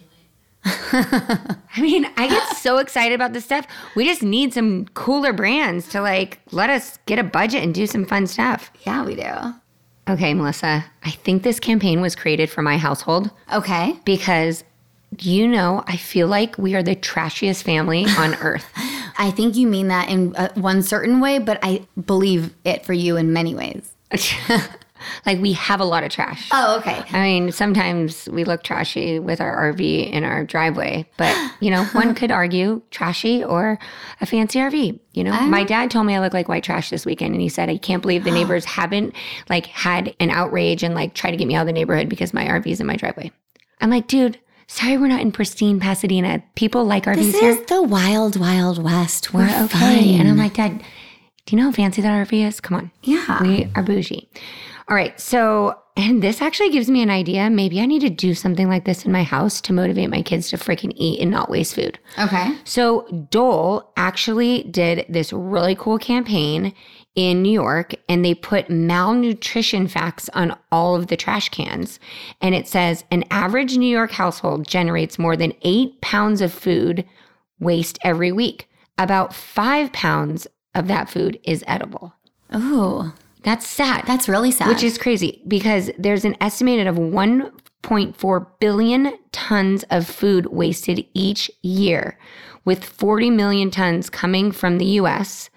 I 0.91 1.81
mean, 1.81 2.05
I 2.17 2.27
get 2.27 2.57
so 2.57 2.77
excited 2.77 3.13
about 3.15 3.33
this 3.33 3.45
stuff. 3.45 3.65
We 3.95 4.05
just 4.05 4.21
need 4.24 4.53
some 4.53 4.86
cooler 4.93 5.33
brands 5.33 5.88
to 5.89 6.01
like 6.01 6.39
let 6.51 6.69
us 6.69 6.97
get 7.05 7.19
a 7.19 7.24
budget 7.24 7.63
and 7.63 7.74
do 7.74 7.88
some 7.88 8.05
fun 8.05 8.27
stuff. 8.27 8.71
Yeah, 8.86 9.05
we 9.05 9.15
do. 9.15 9.31
Okay, 10.09 10.33
Melissa, 10.33 10.86
I 11.03 11.12
think 11.12 11.43
this 11.43 11.59
campaign 11.59 12.00
was 12.01 12.15
created 12.15 12.50
for 12.50 12.62
my 12.62 12.77
household 12.77 13.29
Okay. 13.53 13.97
because 14.05 14.63
you 15.19 15.47
know, 15.47 15.83
I 15.88 15.95
feel 15.97 16.27
like 16.27 16.57
we 16.57 16.75
are 16.75 16.83
the 16.83 16.95
trashiest 16.95 17.63
family 17.63 18.05
on 18.17 18.36
earth. 18.41 18.65
I 19.17 19.31
think 19.31 19.55
you 19.55 19.65
mean 19.67 19.88
that 19.88 20.09
in 20.09 20.36
uh, 20.36 20.50
one 20.55 20.83
certain 20.83 21.19
way, 21.21 21.39
but 21.39 21.59
I 21.63 21.88
believe 22.05 22.53
it 22.65 22.86
for 22.86 22.93
you 22.93 23.15
in 23.17 23.31
many 23.33 23.55
ways. 23.55 23.93
Like 25.25 25.39
we 25.39 25.54
have 25.54 25.80
a 25.80 25.86
lot 25.86 26.04
of 26.04 26.10
trash. 26.10 26.50
Oh, 26.51 26.77
okay. 26.80 27.04
I 27.12 27.22
mean, 27.22 27.51
sometimes 27.51 28.27
we 28.30 28.44
look 28.44 28.63
trashy 28.63 29.20
with 29.20 29.42
our 29.42 29.74
RV 29.74 30.12
in 30.12 30.24
our 30.24 30.44
driveway, 30.44 31.06
but 31.18 31.36
you 31.60 31.72
know, 31.72 31.84
one 31.86 32.16
could 32.16 32.32
argue 32.32 32.82
trashy 32.92 33.44
or 33.44 33.80
a 34.22 34.25
fancy 34.25 34.60
RV. 34.60 35.00
You 35.13 35.24
know, 35.24 35.39
my 35.42 35.62
oh. 35.62 35.66
dad 35.66 35.92
told 35.92 36.06
me 36.06 36.16
I 36.16 36.20
look 36.20 36.34
like 36.34 36.48
white 36.48 36.63
trash 36.63 36.89
this 36.89 37.06
weekend, 37.06 37.34
and 37.34 37.42
he 37.42 37.50
said, 37.50 37.70
"I 37.70 37.77
can't 37.77 38.01
believe 38.01 38.24
the 38.24 38.32
neighbors 38.39 38.66
haven't 38.66 39.13
like 39.50 39.68
had 39.68 40.16
an 40.20 40.30
outrage 40.30 40.84
and 40.84 40.94
like 40.96 41.13
try 41.13 41.32
to 41.32 41.38
get 41.38 41.48
me 41.48 41.56
out 41.56 41.62
of 41.62 41.68
the 41.68 41.74
neighborhood 41.74 42.10
because 42.10 42.34
my 42.34 42.46
RV 42.46 42.68
is 42.68 42.80
in 42.80 42.88
my 42.88 42.96
driveway." 42.96 43.32
I'm 43.80 43.89
like, 43.89 44.08
dude, 44.08 44.39
sorry, 44.68 44.98
we're 44.98 45.08
not 45.08 45.22
in 45.22 45.32
pristine 45.32 45.80
Pasadena. 45.80 46.44
People 46.56 46.86
like 46.86 47.06
RVs 47.06 47.16
This 47.16 47.39
here. 47.39 47.51
is 47.51 47.66
the 47.68 47.82
wild, 47.82 48.39
wild 48.39 48.84
west. 48.84 49.34
We're, 49.34 49.42
We're 49.48 49.66
okay. 49.66 49.80
fine. 49.80 50.20
And 50.20 50.27
I'm 50.27 50.38
like, 50.38 50.56
Dad, 50.56 50.84
do 51.48 51.56
you 51.56 51.62
know 51.62 51.70
how 51.70 51.72
fancy 51.72 52.01
that 52.01 52.27
RV 52.27 52.46
is? 52.46 52.60
Come 52.60 52.77
on. 52.77 52.92
Yeah. 53.04 53.42
We 53.42 53.70
are 53.74 53.82
bougie. 53.82 54.30
All 54.89 54.96
right. 54.96 55.18
So, 55.20 55.80
and 55.96 56.22
this 56.22 56.42
actually 56.42 56.70
gives 56.70 56.89
me 56.89 57.01
an 57.01 57.10
idea. 57.10 57.50
Maybe 57.50 57.80
I 57.80 57.86
need 57.86 58.01
to 58.01 58.10
do 58.10 58.34
something 58.34 58.68
like 58.68 58.84
this 58.84 59.06
in 59.06 59.13
my 59.13 59.24
house 59.24 59.62
to 59.62 59.74
motivate 59.74 60.10
my 60.10 60.22
kids 60.22 60.50
to 60.50 60.58
freaking 60.58 60.92
eat 60.96 61.22
and 61.22 61.32
not 61.32 61.50
waste 61.50 61.74
food. 61.74 62.00
okay. 62.20 62.54
So, 62.66 63.27
Dole 63.32 63.92
actually 63.96 64.63
did 64.63 65.06
this 65.08 65.32
really 65.32 65.75
cool 65.75 65.98
campaign 65.98 66.74
in 67.16 67.42
New 67.42 67.51
York 67.51 67.96
and 68.10 68.24
they 68.24 68.36
put 68.36 68.70
malnutrition 68.70 69.88
facts 69.88 70.30
on 70.34 70.58
all 70.72 70.96
of 70.98 71.08
the 71.08 71.18
trash 71.18 71.48
cans. 71.50 71.98
And 72.42 72.54
it 72.54 72.68
says 72.68 73.06
an 73.10 73.24
average 73.32 73.77
New 73.77 73.89
York 73.89 74.12
household 74.12 74.68
generates 74.68 75.18
more 75.18 75.38
than 75.38 75.54
eight 75.62 76.00
pounds 76.01 76.42
of 76.42 76.54
food 76.54 77.06
waste 77.60 77.98
every 78.04 78.34
week. 78.34 78.70
About 78.98 79.34
five 79.34 79.94
pounds 79.94 80.48
of 80.77 80.88
that 80.88 81.10
food 81.10 81.39
is 81.43 81.63
edible. 81.67 82.13
Ooh, 82.55 83.12
That's 83.43 83.67
sad. 83.67 84.03
that's 84.07 84.29
really 84.29 84.51
sad. 84.51 84.69
Which 84.69 84.84
is 84.84 84.98
crazy 84.98 85.41
because 85.48 85.89
there's 85.98 86.24
an 86.25 86.38
estimated 86.39 86.88
of 86.88 86.96
1.4 87.84 88.48
billion 88.60 89.13
tons 89.31 89.84
of 89.89 90.07
food 90.07 90.48
wasted 90.48 91.05
each 91.13 91.51
year, 91.62 92.17
with 92.65 92.84
40 92.84 93.29
million 93.31 93.72
tons 93.72 94.10
coming 94.10 94.51
from 94.51 94.77
the 94.77 94.86
US 95.01 95.50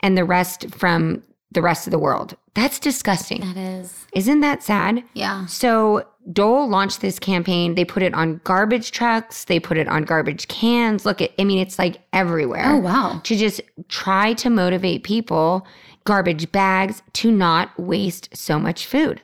and 0.00 0.16
the 0.16 0.24
rest 0.24 0.70
from 0.70 1.22
the 1.50 1.62
rest 1.62 1.86
of 1.86 1.90
the 1.90 1.98
world. 1.98 2.36
That's 2.54 2.78
disgusting. 2.78 3.40
that 3.40 3.56
is. 3.56 4.06
Isn't 4.14 4.40
that 4.40 4.62
sad? 4.62 5.02
Yeah. 5.14 5.46
So 5.46 6.04
Dole 6.30 6.68
launched 6.68 7.00
this 7.00 7.18
campaign. 7.18 7.74
They 7.74 7.84
put 7.84 8.02
it 8.02 8.14
on 8.14 8.40
garbage 8.44 8.92
trucks, 8.92 9.44
they 9.44 9.58
put 9.58 9.76
it 9.76 9.88
on 9.88 10.04
garbage 10.04 10.48
cans. 10.48 11.04
Look 11.04 11.20
at 11.20 11.32
I 11.38 11.44
mean 11.44 11.58
it's 11.58 11.78
like 11.78 12.00
everywhere. 12.12 12.66
Oh, 12.66 12.78
wow. 12.78 13.20
To 13.24 13.36
just 13.36 13.60
try 13.88 14.34
to 14.34 14.50
motivate 14.50 15.04
people, 15.04 15.66
garbage 16.04 16.50
bags 16.52 17.02
to 17.14 17.30
not 17.30 17.78
waste 17.78 18.36
so 18.36 18.58
much 18.58 18.86
food. 18.86 19.22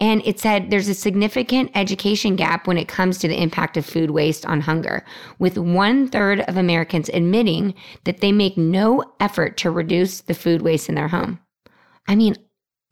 And 0.00 0.20
it 0.26 0.40
said 0.40 0.70
there's 0.70 0.88
a 0.88 0.94
significant 0.94 1.70
education 1.76 2.34
gap 2.34 2.66
when 2.66 2.76
it 2.76 2.88
comes 2.88 3.18
to 3.18 3.28
the 3.28 3.40
impact 3.40 3.76
of 3.76 3.86
food 3.86 4.10
waste 4.10 4.44
on 4.44 4.60
hunger, 4.60 5.04
with 5.38 5.56
one 5.56 6.08
third 6.08 6.40
of 6.40 6.56
Americans 6.56 7.08
admitting 7.10 7.74
that 8.02 8.20
they 8.20 8.32
make 8.32 8.56
no 8.56 9.04
effort 9.20 9.56
to 9.58 9.70
reduce 9.70 10.22
the 10.22 10.34
food 10.34 10.62
waste 10.62 10.88
in 10.88 10.96
their 10.96 11.06
home. 11.06 11.38
I 12.08 12.16
mean, 12.16 12.34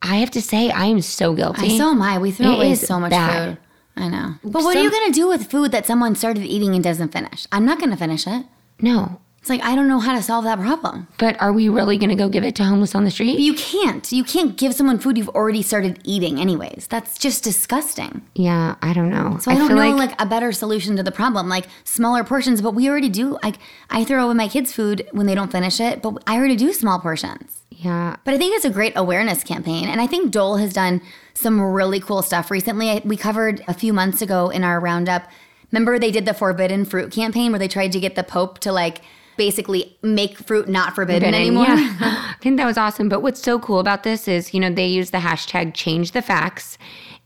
I 0.01 0.15
have 0.17 0.31
to 0.31 0.41
say, 0.41 0.69
I 0.71 0.85
am 0.85 1.01
so 1.01 1.33
guilty. 1.33 1.75
I, 1.75 1.77
so 1.77 1.91
am 1.91 2.01
I. 2.01 2.17
We 2.17 2.31
throw 2.31 2.51
It 2.51 2.55
away 2.55 2.71
is 2.71 2.81
so 2.85 2.99
much 2.99 3.11
bad. 3.11 3.49
food. 3.49 3.57
I 4.03 4.07
know. 4.07 4.35
But 4.43 4.63
what 4.63 4.75
are 4.75 4.81
you 4.81 4.89
going 4.89 5.11
to 5.11 5.19
do 5.19 5.27
with 5.27 5.51
food 5.51 5.71
that 5.73 5.85
someone 5.85 6.15
started 6.15 6.43
eating 6.43 6.73
and 6.75 6.83
doesn't 6.83 7.09
finish? 7.11 7.45
I'm 7.51 7.65
not 7.65 7.77
going 7.79 7.91
to 7.91 7.97
finish 7.97 8.25
it. 8.25 8.45
no, 8.79 9.19
It's 9.41 9.49
like, 9.49 9.61
I 9.61 9.75
don't 9.75 9.87
know 9.87 9.99
how 9.99 10.15
to 10.15 10.21
solve 10.23 10.45
that 10.45 10.59
problem. 10.59 11.07
but 11.17 11.39
are 11.41 11.51
we 11.53 11.67
really 11.69 11.97
going 11.97 12.09
to 12.09 12.15
go 12.15 12.29
give 12.29 12.43
it 12.43 12.55
to 12.55 12.63
homeless 12.63 12.95
on 12.95 13.03
the 13.03 13.11
street? 13.11 13.37
You 13.39 13.53
can't. 13.53 14.09
You 14.11 14.23
can't 14.23 14.55
give 14.55 14.73
someone 14.73 14.97
food 14.97 15.17
you've 15.17 15.29
already 15.29 15.61
started 15.61 15.99
eating, 16.03 16.39
anyways. 16.39 16.87
That's 16.89 17.17
just 17.19 17.43
disgusting. 17.43 18.21
Yeah, 18.33 18.75
I 18.81 18.93
don't 18.93 19.09
know. 19.09 19.37
So 19.41 19.51
I, 19.51 19.55
don't 19.55 19.67
feel 19.67 19.75
know 19.77 19.95
like, 19.95 20.19
a 20.21 20.25
better 20.25 20.51
solution 20.51 20.95
to 20.95 21.03
the 21.03 21.11
problem, 21.11 21.49
like 21.49 21.65
smaller 21.83 22.23
portions. 22.23 22.61
But 22.61 22.73
we 22.75 22.87
already 22.89 23.09
do. 23.09 23.37
Like 23.43 23.57
I 23.89 24.03
throw 24.03 24.25
away 24.25 24.33
my 24.35 24.47
kids' 24.47 24.71
food 24.73 25.07
when 25.11 25.25
they 25.27 25.35
don't 25.35 25.51
finish 25.51 25.79
it, 25.79 26.01
but 26.01 26.23
I 26.25 26.37
already 26.37 26.55
do 26.55 26.71
small 26.73 26.99
portions. 26.99 27.60
Yeah, 27.81 28.17
But 28.23 28.35
I 28.35 28.37
think 28.37 28.55
it's 28.55 28.65
a 28.65 28.69
great 28.69 28.93
awareness 28.95 29.43
campaign. 29.43 29.89
And 29.89 29.99
I 29.99 30.05
think 30.05 30.31
Dole 30.31 30.57
has 30.57 30.71
done 30.71 31.01
some 31.33 31.59
really 31.59 31.99
cool 31.99 32.21
stuff 32.21 32.51
recently. 32.51 32.91
I, 32.91 33.01
we 33.03 33.17
covered 33.17 33.63
a 33.67 33.73
few 33.73 33.91
months 33.91 34.21
ago 34.21 34.49
in 34.49 34.63
our 34.63 34.79
roundup. 34.79 35.27
Remember, 35.71 35.97
they 35.97 36.11
did 36.11 36.25
the 36.25 36.35
forbidden 36.35 36.85
fruit 36.85 37.11
campaign 37.11 37.51
where 37.51 37.57
they 37.57 37.67
tried 37.67 37.91
to 37.93 37.99
get 37.99 38.13
the 38.13 38.23
Pope 38.23 38.59
to 38.59 38.71
like 38.71 39.01
basically 39.35 39.97
make 40.03 40.37
fruit 40.37 40.69
not 40.69 40.93
forbidden, 40.93 41.33
anymore. 41.33 41.65
Yeah. 41.65 41.97
I 42.01 42.35
think 42.39 42.57
that 42.57 42.67
was 42.67 42.77
awesome. 42.77 43.09
But 43.09 43.23
what's 43.23 43.41
so 43.41 43.57
cool 43.57 43.79
about 43.79 44.03
this 44.03 44.27
is, 44.27 44.53
you 44.53 44.59
know, 44.59 44.71
they 44.71 44.85
used 44.85 45.11
the 45.11 45.17
hashtag 45.17 45.73
change 45.73 46.11
the 46.11 46.21
facts 46.21 46.77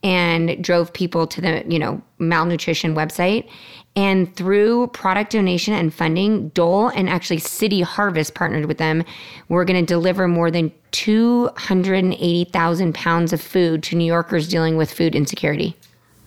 and 0.03 0.63
drove 0.63 0.93
people 0.93 1.27
to 1.27 1.41
the, 1.41 1.65
you 1.67 1.79
know, 1.79 2.01
malnutrition 2.17 2.95
website. 2.95 3.50
And 3.98 4.36
through 4.36 4.88
product 4.88 5.32
donation 5.32 5.74
and 5.74 5.94
funding, 5.94 6.50
Dole 6.50 6.90
and 6.90 7.10
actually 7.10 7.40
City 7.40 7.80
Harvest 7.82 8.36
partnered 8.36 8.66
with 8.66 8.78
them. 8.78 9.06
We're 9.48 9.64
going 9.64 9.80
to 9.80 9.86
deliver 9.86 10.28
more 10.28 10.52
than 10.52 10.74
280,000 10.92 12.94
pounds 12.94 13.34
of 13.34 13.42
food 13.42 13.84
to 13.84 13.96
New 13.96 14.06
Yorkers 14.06 14.48
dealing 14.50 14.75
with 14.78 14.94
food 14.94 15.16
insecurity. 15.16 15.75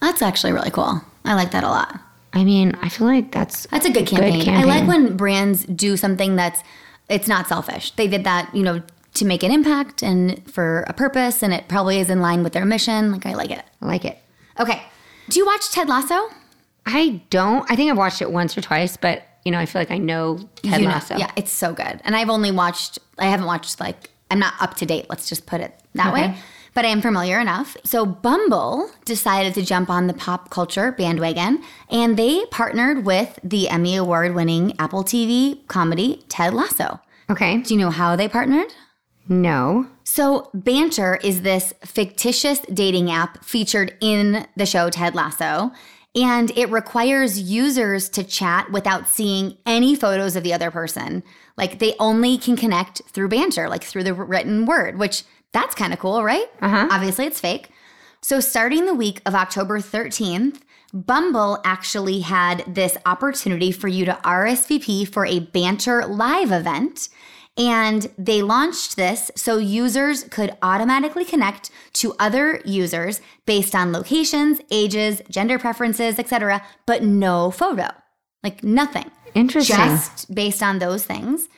That's 0.01 0.23
actually 0.23 0.53
really 0.53 0.71
cool. 0.71 1.03
I 1.25 1.35
like 1.35 1.51
that 1.51 1.65
a 1.65 1.69
lot. 1.69 2.01
I 2.33 2.45
mean, 2.45 2.75
I 2.83 2.89
feel 2.89 3.07
like 3.07 3.33
that's 3.33 3.67
That's 3.67 3.87
a 3.87 3.91
good 3.91 4.07
campaign. 4.07 4.41
I 4.41 4.45
campaign. 4.45 4.67
like 4.67 4.87
when 4.87 5.17
brands 5.17 5.65
do 5.65 5.97
something 5.97 6.37
that's 6.37 6.63
it's 7.09 7.27
not 7.27 7.49
selfish. 7.49 7.91
They 7.93 8.07
did 8.07 8.25
that, 8.25 8.55
you 8.55 8.63
know, 8.63 8.83
to 9.15 9.25
make 9.25 9.43
an 9.43 9.51
impact 9.51 10.03
and 10.03 10.43
for 10.51 10.85
a 10.89 10.93
purpose, 10.93 11.43
and 11.43 11.55
it 11.55 11.67
probably 11.69 11.99
is 11.99 12.11
in 12.11 12.21
line 12.21 12.43
with 12.43 12.53
their 12.53 12.67
mission. 12.67 13.13
Like 13.13 13.25
I 13.27 13.35
like 13.35 13.51
it. 13.51 13.65
I 13.81 13.87
like 13.87 14.05
it. 14.05 14.19
Okay. 14.61 14.83
Do 15.31 15.39
you 15.39 15.47
watch 15.47 15.71
Ted 15.71 15.89
Lasso? 15.89 16.29
I 16.89 17.21
don't. 17.31 17.71
I 17.71 17.77
think 17.77 17.91
I've 17.91 17.99
watched 17.99 18.23
it 18.23 18.31
once 18.33 18.57
or 18.57 18.61
twice, 18.63 18.97
but 18.97 19.23
you 19.45 19.53
know, 19.53 19.59
I 19.59 19.67
feel 19.67 19.81
like 19.81 19.91
I 19.91 19.99
know 19.99 20.39
Ted 20.63 20.81
You 20.81 20.87
know- 20.89 20.95
Lasso. 20.95 21.17
yeah, 21.17 21.31
it's 21.37 21.53
so 21.53 21.73
good. 21.73 22.01
And 22.05 22.17
I've 22.17 22.29
only 22.31 22.51
watched, 22.51 22.99
I 23.19 23.27
haven't 23.27 23.47
watched 23.47 23.79
like, 23.81 24.11
I'm 24.31 24.39
not 24.39 24.55
up 24.61 24.75
to 24.77 24.87
date. 24.87 25.07
Let's 25.09 25.29
just 25.29 25.47
put 25.47 25.61
it 25.61 25.79
that 25.95 26.13
Okay. 26.13 26.29
way. 26.29 26.35
But 26.75 26.85
I 26.85 26.89
am 26.89 27.01
familiar 27.01 27.41
enough. 27.41 27.77
So 27.85 28.05
Bumble 28.05 28.91
decided 29.05 29.55
to 29.55 29.63
jump 29.63 29.91
on 29.91 30.07
the 30.07 30.13
pop 30.15 30.51
culture 30.51 30.93
bandwagon 30.93 31.63
and 31.91 32.17
they 32.17 32.45
partnered 32.47 33.05
with 33.07 33.39
the 33.43 33.69
Emmy 33.69 33.97
Award 33.97 34.35
winning 34.35 34.75
Apple 34.79 35.03
TV 35.03 35.67
comedy 35.69 36.25
Ted 36.29 36.53
Lasso. 36.55 37.01
Okay. 37.31 37.59
Do 37.59 37.75
you 37.75 37.81
know 37.81 37.91
how 37.91 38.17
they 38.17 38.29
partnered? 38.29 38.73
No. 39.29 39.87
So, 40.05 40.51
Banter 40.55 41.17
is 41.23 41.43
this 41.43 41.73
fictitious 41.85 42.61
dating 42.73 43.11
app 43.11 43.45
featured 43.45 43.95
in 44.01 44.47
the 44.57 44.65
show 44.67 44.89
Ted 44.89 45.15
Lasso, 45.15 45.71
and 46.19 46.51
it 46.57 46.69
requires 46.71 47.41
users 47.41 48.09
to 48.09 48.25
chat 48.25 48.71
without 48.73 49.09
seeing 49.09 49.57
any 49.65 49.95
photos 49.95 50.35
of 50.35 50.43
the 50.43 50.53
other 50.53 50.71
person. 50.71 51.23
Like, 51.57 51.79
they 51.79 51.95
only 52.01 52.39
can 52.39 52.57
connect 52.57 53.03
through 53.09 53.29
Banter, 53.29 53.69
like 53.69 53.85
through 53.85 54.05
the 54.05 54.15
written 54.15 54.67
word, 54.67 54.99
which 54.99 55.23
that's 55.53 55.77
kind 55.77 55.93
of 55.93 56.01
cool, 56.01 56.25
right? 56.25 56.47
Uh-huh. 56.61 56.89
Obviously, 56.91 57.27
it's 57.27 57.41
fake. 57.41 57.71
So, 58.21 58.41
starting 58.41 58.87
the 58.87 58.95
week 58.95 59.23
of 59.25 59.35
October 59.35 59.79
13th, 59.79 60.61
Bumble 60.93 61.61
actually 61.65 62.21
had 62.21 62.65
this 62.67 62.97
opportunity 63.07 63.71
for 63.71 63.89
you 63.89 64.05
to 64.07 64.19
RSVP 64.25 65.07
for 65.09 65.25
a 65.25 65.39
Banter 65.39 66.05
live 66.07 66.51
event. 66.51 67.11
And 67.59 68.09
they 68.17 68.41
launched 68.41 68.95
this 68.95 69.33
so 69.35 69.59
users 69.59 70.23
could 70.23 70.57
automatically 70.63 71.25
connect 71.25 71.71
to 71.95 72.15
other 72.21 72.63
users 72.65 73.21
based 73.47 73.75
on 73.75 73.93
locations, 73.93 74.61
ages, 74.71 75.21
gender 75.29 75.59
preferences, 75.59 76.21
etc., 76.21 76.65
but 76.87 77.03
no 77.03 77.51
photo. 77.51 77.89
Like 78.45 78.63
nothing. 78.63 79.11
Interesting. 79.35 79.77
Just 79.77 80.33
based 80.33 80.63
on 80.63 80.79
those 80.79 81.05
things. 81.05 81.49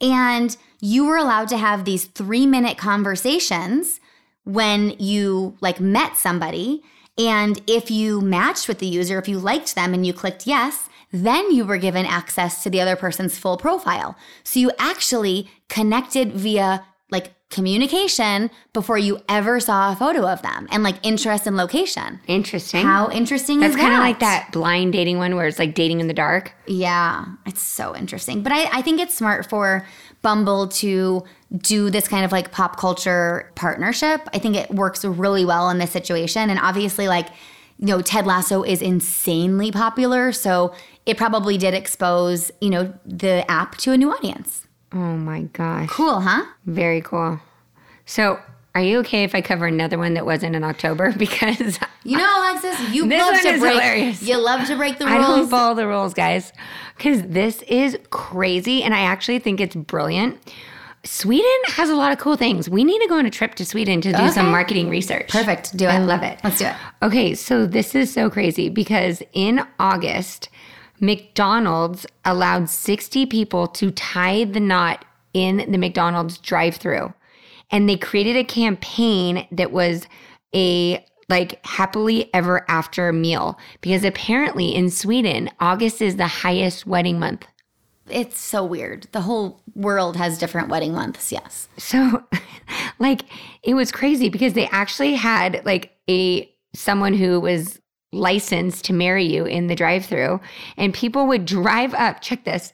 And 0.00 0.56
you 0.80 1.04
were 1.04 1.18
allowed 1.18 1.48
to 1.48 1.58
have 1.58 1.84
these 1.84 2.08
3-minute 2.08 2.78
conversations 2.78 4.00
when 4.44 4.96
you 4.98 5.56
like 5.60 5.78
met 5.78 6.16
somebody 6.16 6.82
and 7.18 7.60
if 7.66 7.90
you 7.90 8.20
matched 8.20 8.68
with 8.68 8.78
the 8.78 8.86
user, 8.86 9.18
if 9.18 9.28
you 9.28 9.38
liked 9.38 9.74
them 9.74 9.92
and 9.92 10.06
you 10.06 10.12
clicked 10.12 10.46
yes, 10.46 10.88
then 11.12 11.50
you 11.52 11.64
were 11.64 11.76
given 11.76 12.06
access 12.06 12.62
to 12.62 12.70
the 12.70 12.80
other 12.80 12.96
person's 12.96 13.38
full 13.38 13.58
profile. 13.58 14.16
So 14.44 14.60
you 14.60 14.72
actually 14.78 15.50
connected 15.68 16.32
via 16.32 16.86
like 17.12 17.34
communication 17.50 18.50
before 18.72 18.96
you 18.96 19.20
ever 19.28 19.60
saw 19.60 19.92
a 19.92 19.96
photo 19.96 20.26
of 20.26 20.40
them 20.40 20.66
and 20.72 20.82
like 20.82 20.96
interest 21.02 21.46
and 21.46 21.56
location. 21.56 22.18
Interesting. 22.26 22.84
How 22.84 23.10
interesting 23.10 23.60
That's 23.60 23.76
kind 23.76 23.92
that? 23.92 23.98
of 23.98 24.02
like 24.02 24.20
that 24.20 24.48
blind 24.50 24.94
dating 24.94 25.18
one 25.18 25.36
where 25.36 25.46
it's 25.46 25.58
like 25.58 25.74
dating 25.74 26.00
in 26.00 26.08
the 26.08 26.14
dark. 26.14 26.54
Yeah, 26.66 27.26
it's 27.46 27.60
so 27.62 27.94
interesting. 27.94 28.42
But 28.42 28.52
I, 28.52 28.78
I 28.78 28.82
think 28.82 29.00
it's 29.00 29.14
smart 29.14 29.48
for 29.48 29.86
Bumble 30.22 30.68
to 30.68 31.24
do 31.58 31.90
this 31.90 32.08
kind 32.08 32.24
of 32.24 32.32
like 32.32 32.52
pop 32.52 32.78
culture 32.78 33.50
partnership. 33.54 34.20
I 34.32 34.38
think 34.38 34.56
it 34.56 34.70
works 34.70 35.04
really 35.04 35.44
well 35.44 35.68
in 35.68 35.78
this 35.78 35.90
situation. 35.90 36.48
And 36.48 36.58
obviously, 36.58 37.08
like, 37.08 37.28
you 37.78 37.86
know, 37.88 38.00
Ted 38.00 38.24
Lasso 38.24 38.62
is 38.62 38.80
insanely 38.80 39.72
popular. 39.72 40.32
So 40.32 40.74
it 41.06 41.16
probably 41.16 41.58
did 41.58 41.74
expose, 41.74 42.52
you 42.60 42.70
know, 42.70 42.94
the 43.04 43.44
app 43.50 43.76
to 43.78 43.92
a 43.92 43.96
new 43.96 44.12
audience. 44.12 44.61
Oh 44.92 45.16
my 45.16 45.42
gosh. 45.42 45.88
Cool, 45.90 46.20
huh? 46.20 46.44
Very 46.66 47.00
cool. 47.00 47.40
So 48.06 48.38
Are 48.74 48.82
you 48.82 48.98
okay 49.00 49.22
if 49.24 49.34
I 49.34 49.40
cover 49.42 49.66
another 49.66 49.98
one 49.98 50.14
that 50.14 50.24
wasn't 50.26 50.56
in 50.56 50.64
October? 50.64 51.12
Because 51.16 51.78
You 52.04 52.18
know, 52.18 52.40
Alexis, 52.40 52.94
you 52.94 53.06
This 53.06 53.20
love 53.20 53.32
one 53.34 53.42
to 53.42 53.48
is 53.48 53.60
break. 53.60 53.72
hilarious. 53.72 54.22
You 54.22 54.36
love 54.38 54.66
to 54.66 54.76
break 54.76 54.98
the 54.98 55.06
rules. 55.06 55.16
I 55.18 55.20
don't 55.26 55.48
follow 55.48 55.74
the 55.74 55.86
rules, 55.86 56.14
guys. 56.14 56.52
Because 56.96 57.22
this 57.22 57.62
is 57.62 57.98
crazy, 58.10 58.82
and 58.82 58.94
I 58.94 59.00
actually 59.00 59.38
think 59.40 59.60
it's 59.60 59.74
brilliant. 59.76 60.38
Sweden 61.04 61.50
has 61.66 61.90
a 61.90 61.96
lot 61.96 62.12
of 62.12 62.18
cool 62.18 62.36
things. 62.36 62.68
We 62.68 62.84
need 62.84 63.00
to 63.02 63.08
go 63.08 63.18
on 63.18 63.26
a 63.26 63.30
trip 63.30 63.56
to 63.56 63.64
Sweden 63.64 64.00
to 64.02 64.12
do 64.12 64.28
some 64.30 64.50
marketing 64.50 64.88
research. 64.88 65.28
Perfect. 65.30 65.76
Do 65.76 65.86
it. 65.86 65.88
I 65.90 65.98
love 65.98 66.22
it. 66.22 66.38
Let's 66.44 66.58
do 66.58 66.66
it. 66.66 66.76
Okay, 67.02 67.34
so 67.34 67.66
this 67.66 67.94
is 67.96 68.12
so 68.12 68.30
crazy 68.30 68.68
because 68.68 69.20
in 69.32 69.64
August, 69.80 70.48
McDonald's 71.02 72.06
allowed 72.24 72.70
60 72.70 73.26
people 73.26 73.66
to 73.66 73.90
tie 73.90 74.44
the 74.44 74.60
knot 74.60 75.04
in 75.34 75.70
the 75.70 75.76
McDonald's 75.76 76.38
drive 76.38 76.76
through. 76.76 77.12
And 77.70 77.88
they 77.88 77.96
created 77.96 78.36
a 78.36 78.44
campaign 78.44 79.46
that 79.50 79.72
was 79.72 80.06
a 80.54 81.04
like 81.28 81.64
happily 81.66 82.32
ever 82.34 82.64
after 82.68 83.12
meal 83.12 83.58
because 83.80 84.04
apparently 84.04 84.74
in 84.74 84.90
Sweden, 84.90 85.50
August 85.60 86.00
is 86.00 86.16
the 86.16 86.26
highest 86.26 86.86
wedding 86.86 87.18
month. 87.18 87.46
It's 88.08 88.38
so 88.38 88.64
weird. 88.64 89.08
The 89.12 89.22
whole 89.22 89.62
world 89.74 90.16
has 90.16 90.38
different 90.38 90.68
wedding 90.68 90.92
months. 90.92 91.32
Yes. 91.32 91.68
So 91.78 92.22
like 92.98 93.22
it 93.62 93.74
was 93.74 93.90
crazy 93.90 94.28
because 94.28 94.52
they 94.52 94.68
actually 94.68 95.14
had 95.14 95.62
like 95.64 95.96
a 96.08 96.52
someone 96.74 97.14
who 97.14 97.40
was 97.40 97.80
licensed 98.12 98.84
to 98.86 98.92
marry 98.92 99.24
you 99.24 99.44
in 99.44 99.66
the 99.66 99.74
drive-through 99.74 100.40
and 100.76 100.92
people 100.94 101.26
would 101.26 101.44
drive 101.44 101.94
up, 101.94 102.20
check 102.20 102.44
this, 102.44 102.72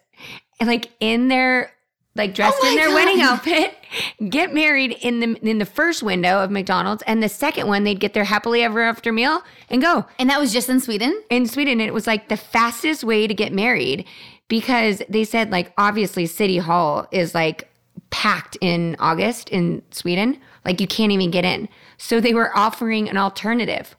like 0.60 0.90
in 1.00 1.28
their 1.28 1.72
like 2.14 2.34
dressed 2.34 2.58
Oh 2.60 2.68
in 2.68 2.74
their 2.74 2.88
God. 2.88 2.94
wedding 2.94 3.20
outfit, 3.20 3.74
get 4.28 4.52
married 4.52 4.96
in 5.02 5.20
the 5.20 5.48
in 5.48 5.58
the 5.58 5.64
first 5.64 6.02
window 6.02 6.42
of 6.42 6.50
McDonald's 6.50 7.04
and 7.06 7.22
the 7.22 7.28
second 7.28 7.68
one 7.68 7.84
they'd 7.84 8.00
get 8.00 8.12
their 8.12 8.24
happily 8.24 8.62
ever 8.62 8.80
after 8.82 9.12
meal 9.12 9.42
and 9.70 9.80
go 9.80 10.04
And 10.18 10.28
that 10.28 10.40
was 10.40 10.52
just 10.52 10.68
in 10.68 10.80
Sweden. 10.80 11.22
in 11.30 11.46
Sweden, 11.46 11.80
it 11.80 11.94
was 11.94 12.06
like 12.08 12.28
the 12.28 12.36
fastest 12.36 13.04
way 13.04 13.28
to 13.28 13.34
get 13.34 13.52
married 13.52 14.04
because 14.48 15.02
they 15.08 15.24
said, 15.24 15.50
like, 15.50 15.72
obviously, 15.78 16.26
City 16.26 16.58
Hall 16.58 17.06
is 17.12 17.34
like 17.34 17.70
packed 18.10 18.56
in 18.60 18.96
August 18.98 19.50
in 19.50 19.82
Sweden. 19.90 20.40
Like, 20.64 20.80
you 20.80 20.86
can't 20.86 21.12
even 21.12 21.30
get 21.30 21.44
in. 21.44 21.68
So 21.98 22.20
they 22.20 22.34
were 22.34 22.56
offering 22.56 23.08
an 23.08 23.16
alternative. 23.16 23.94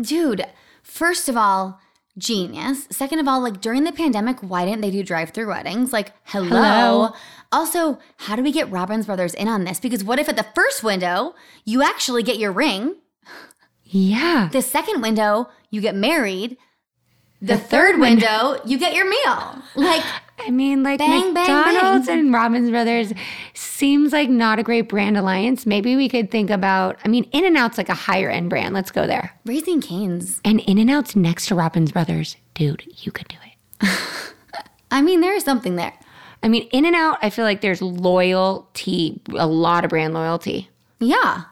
Dude, 0.00 0.44
first 0.84 1.28
of 1.28 1.36
all, 1.36 1.80
genius. 2.16 2.86
Second 2.90 3.18
of 3.18 3.26
all, 3.26 3.40
like 3.40 3.60
during 3.60 3.84
the 3.84 3.92
pandemic, 3.92 4.40
why 4.40 4.64
didn't 4.64 4.82
they 4.82 4.90
do 4.90 5.02
drive 5.02 5.30
through 5.30 5.48
weddings? 5.48 5.92
Like, 5.92 6.12
hello. 6.24 6.48
Hello. 6.48 7.12
Also, 7.50 7.98
how 8.18 8.36
do 8.36 8.42
we 8.42 8.52
get 8.52 8.70
Robbins 8.70 9.06
Brothers 9.06 9.34
in 9.34 9.48
on 9.48 9.64
this? 9.64 9.80
Because 9.80 10.04
what 10.04 10.18
if 10.18 10.28
at 10.28 10.36
the 10.36 10.46
first 10.54 10.82
window, 10.82 11.34
you 11.64 11.82
actually 11.82 12.22
get 12.22 12.38
your 12.38 12.52
ring? 12.52 12.96
Yeah. 13.84 14.48
The 14.52 14.62
second 14.62 15.02
window, 15.02 15.48
you 15.70 15.80
get 15.80 15.94
married. 15.94 16.56
The, 17.40 17.58
third 17.58 18.00
window, 18.00 18.58
you 18.64 18.78
get 18.78 18.94
your 18.94 19.08
meal. 19.08 19.62
Like, 19.74 20.02
I 20.38 20.50
mean, 20.50 20.82
like 20.82 20.98
Bang, 20.98 21.32
bang, 21.32 21.46
McDonald's 21.46 22.06
bang. 22.06 22.18
and 22.18 22.32
Robbins 22.34 22.70
Brothers 22.70 23.12
seems 23.54 24.12
like 24.12 24.28
not 24.28 24.58
a 24.58 24.62
great 24.62 24.88
brand 24.88 25.16
alliance. 25.16 25.64
Maybe 25.64 25.96
we 25.96 26.08
could 26.08 26.30
think 26.30 26.50
about, 26.50 26.98
I 27.04 27.08
mean, 27.08 27.24
In 27.32 27.44
N 27.44 27.56
Out's 27.56 27.78
like 27.78 27.88
a 27.88 27.94
higher 27.94 28.28
end 28.28 28.50
brand. 28.50 28.74
Let's 28.74 28.90
go 28.90 29.06
there. 29.06 29.32
Raising 29.44 29.80
Canes. 29.80 30.40
And 30.44 30.60
In 30.60 30.78
N 30.78 30.90
Out's 30.90 31.14
next 31.16 31.46
to 31.46 31.54
Robbins 31.54 31.92
Brothers. 31.92 32.36
Dude, 32.54 32.84
you 33.04 33.12
could 33.12 33.28
do 33.28 33.36
it. 33.42 33.98
I 34.90 35.02
mean, 35.02 35.20
there 35.20 35.34
is 35.34 35.44
something 35.44 35.76
there. 35.76 35.94
I 36.42 36.48
mean, 36.48 36.68
In 36.72 36.84
and 36.84 36.94
Out, 36.94 37.18
I 37.22 37.30
feel 37.30 37.44
like 37.44 37.62
there's 37.62 37.80
loyalty, 37.80 39.20
a 39.36 39.46
lot 39.46 39.84
of 39.84 39.90
brand 39.90 40.14
loyalty. 40.14 40.68
Yeah. 41.00 41.44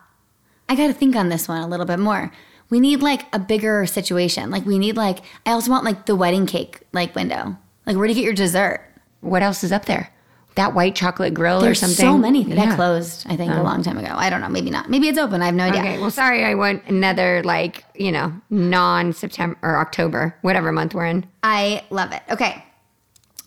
I 0.68 0.76
got 0.76 0.88
to 0.88 0.92
think 0.92 1.16
on 1.16 1.28
this 1.28 1.48
one 1.48 1.62
a 1.62 1.66
little 1.66 1.86
bit 1.86 1.98
more. 1.98 2.30
We 2.68 2.78
need 2.80 3.00
like 3.00 3.26
a 3.34 3.38
bigger 3.38 3.86
situation. 3.86 4.50
Like, 4.50 4.64
we 4.66 4.78
need 4.78 4.96
like, 4.96 5.20
I 5.46 5.52
also 5.52 5.70
want 5.70 5.84
like 5.84 6.06
the 6.06 6.16
wedding 6.16 6.46
cake 6.46 6.80
like 6.92 7.14
window. 7.14 7.56
Like, 7.86 7.96
where 7.96 8.06
to 8.06 8.14
get 8.14 8.24
your 8.24 8.32
dessert? 8.34 8.80
What 9.20 9.42
else 9.42 9.64
is 9.64 9.72
up 9.72 9.84
there? 9.86 10.12
That 10.54 10.74
white 10.74 10.94
chocolate 10.94 11.32
grill 11.32 11.64
or 11.64 11.74
something. 11.74 11.96
so 11.96 12.18
many 12.18 12.44
that 12.44 12.56
Yeah. 12.56 12.76
closed, 12.76 13.26
I 13.28 13.36
think, 13.36 13.52
a 13.52 13.60
oh. 13.60 13.62
long 13.62 13.82
time 13.82 13.96
ago. 13.96 14.12
I 14.14 14.28
don't 14.28 14.42
know. 14.42 14.48
Maybe 14.50 14.68
not. 14.70 14.90
Maybe 14.90 15.08
it's 15.08 15.18
open. 15.18 15.40
I 15.40 15.46
have 15.46 15.54
no 15.54 15.64
idea. 15.64 15.80
Okay, 15.80 15.98
well, 15.98 16.10
sorry, 16.10 16.44
I 16.44 16.54
went 16.54 16.82
another 16.88 17.42
like 17.42 17.84
you 17.94 18.12
know 18.12 18.32
non 18.50 19.12
September 19.14 19.56
or 19.62 19.78
October, 19.78 20.36
whatever 20.42 20.70
month 20.70 20.92
we're 20.94 21.06
in. 21.06 21.24
I 21.42 21.84
love 21.90 22.12
it. 22.12 22.22
Okay. 22.30 22.62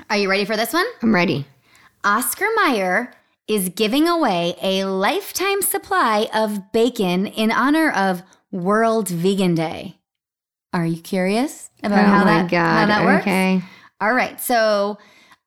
Are 0.10 0.18
you 0.18 0.30
ready 0.30 0.46
for 0.46 0.58
this 0.58 0.74
one? 0.74 0.86
I'm 1.04 1.14
ready. 1.14 1.46
Oscar 2.04 2.48
Mayer 2.56 3.12
is 3.48 3.70
giving 3.70 4.08
away 4.08 4.56
a 4.62 4.86
lifetime 4.86 5.62
supply 5.62 6.28
of 6.34 6.72
bacon 6.72 7.28
in 7.28 7.52
honor 7.52 7.92
of 7.92 8.24
World 8.52 9.10
Vegan 9.10 9.54
Day. 9.54 9.98
Are 10.74 10.86
you 10.86 11.02
curious 11.02 11.70
about 11.84 12.00
oh 12.00 12.08
how, 12.08 12.26
my 12.26 12.42
that, 12.42 12.52
god! 12.52 12.80
how 12.80 12.86
that 12.88 13.06
works? 13.06 13.22
okay. 13.22 13.62
All 14.02 14.14
right. 14.14 14.40
So, 14.40 14.98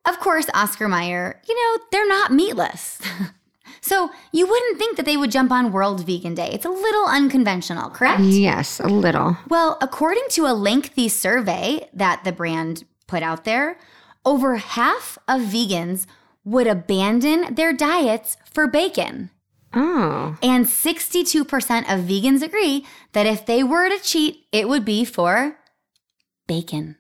of 0.06 0.18
course, 0.20 0.46
Oscar 0.54 0.88
Mayer, 0.88 1.40
you 1.48 1.54
know, 1.54 1.84
they're 1.92 2.08
not 2.08 2.32
meatless. 2.32 3.00
so, 3.80 4.11
you 4.32 4.46
wouldn't 4.46 4.78
think 4.78 4.96
that 4.96 5.06
they 5.06 5.16
would 5.16 5.30
jump 5.30 5.52
on 5.52 5.72
World 5.72 6.04
Vegan 6.06 6.34
Day. 6.34 6.50
It's 6.52 6.64
a 6.64 6.70
little 6.70 7.06
unconventional, 7.06 7.90
correct? 7.90 8.20
Yes, 8.22 8.80
a 8.80 8.88
little. 8.88 9.37
Well, 9.48 9.76
according 9.80 10.24
to 10.30 10.46
a 10.46 10.54
lengthy 10.54 11.08
survey 11.08 11.88
that 11.92 12.24
the 12.24 12.32
brand 12.32 12.84
put 13.06 13.22
out 13.22 13.44
there, 13.44 13.78
over 14.24 14.56
half 14.56 15.18
of 15.26 15.42
vegans 15.42 16.06
would 16.44 16.66
abandon 16.66 17.54
their 17.54 17.72
diets 17.72 18.37
for 18.50 18.66
bacon. 18.66 19.30
Oh, 19.74 20.37
And 20.42 20.64
62% 20.64 21.44
of 21.92 22.06
vegans 22.06 22.42
agree 22.42 22.87
that 23.12 23.26
if 23.26 23.44
they 23.44 23.62
were 23.62 23.88
to 23.90 23.98
cheat, 24.02 24.46
it 24.50 24.68
would 24.68 24.84
be 24.84 25.04
for 25.04 25.58
bacon. 26.46 26.96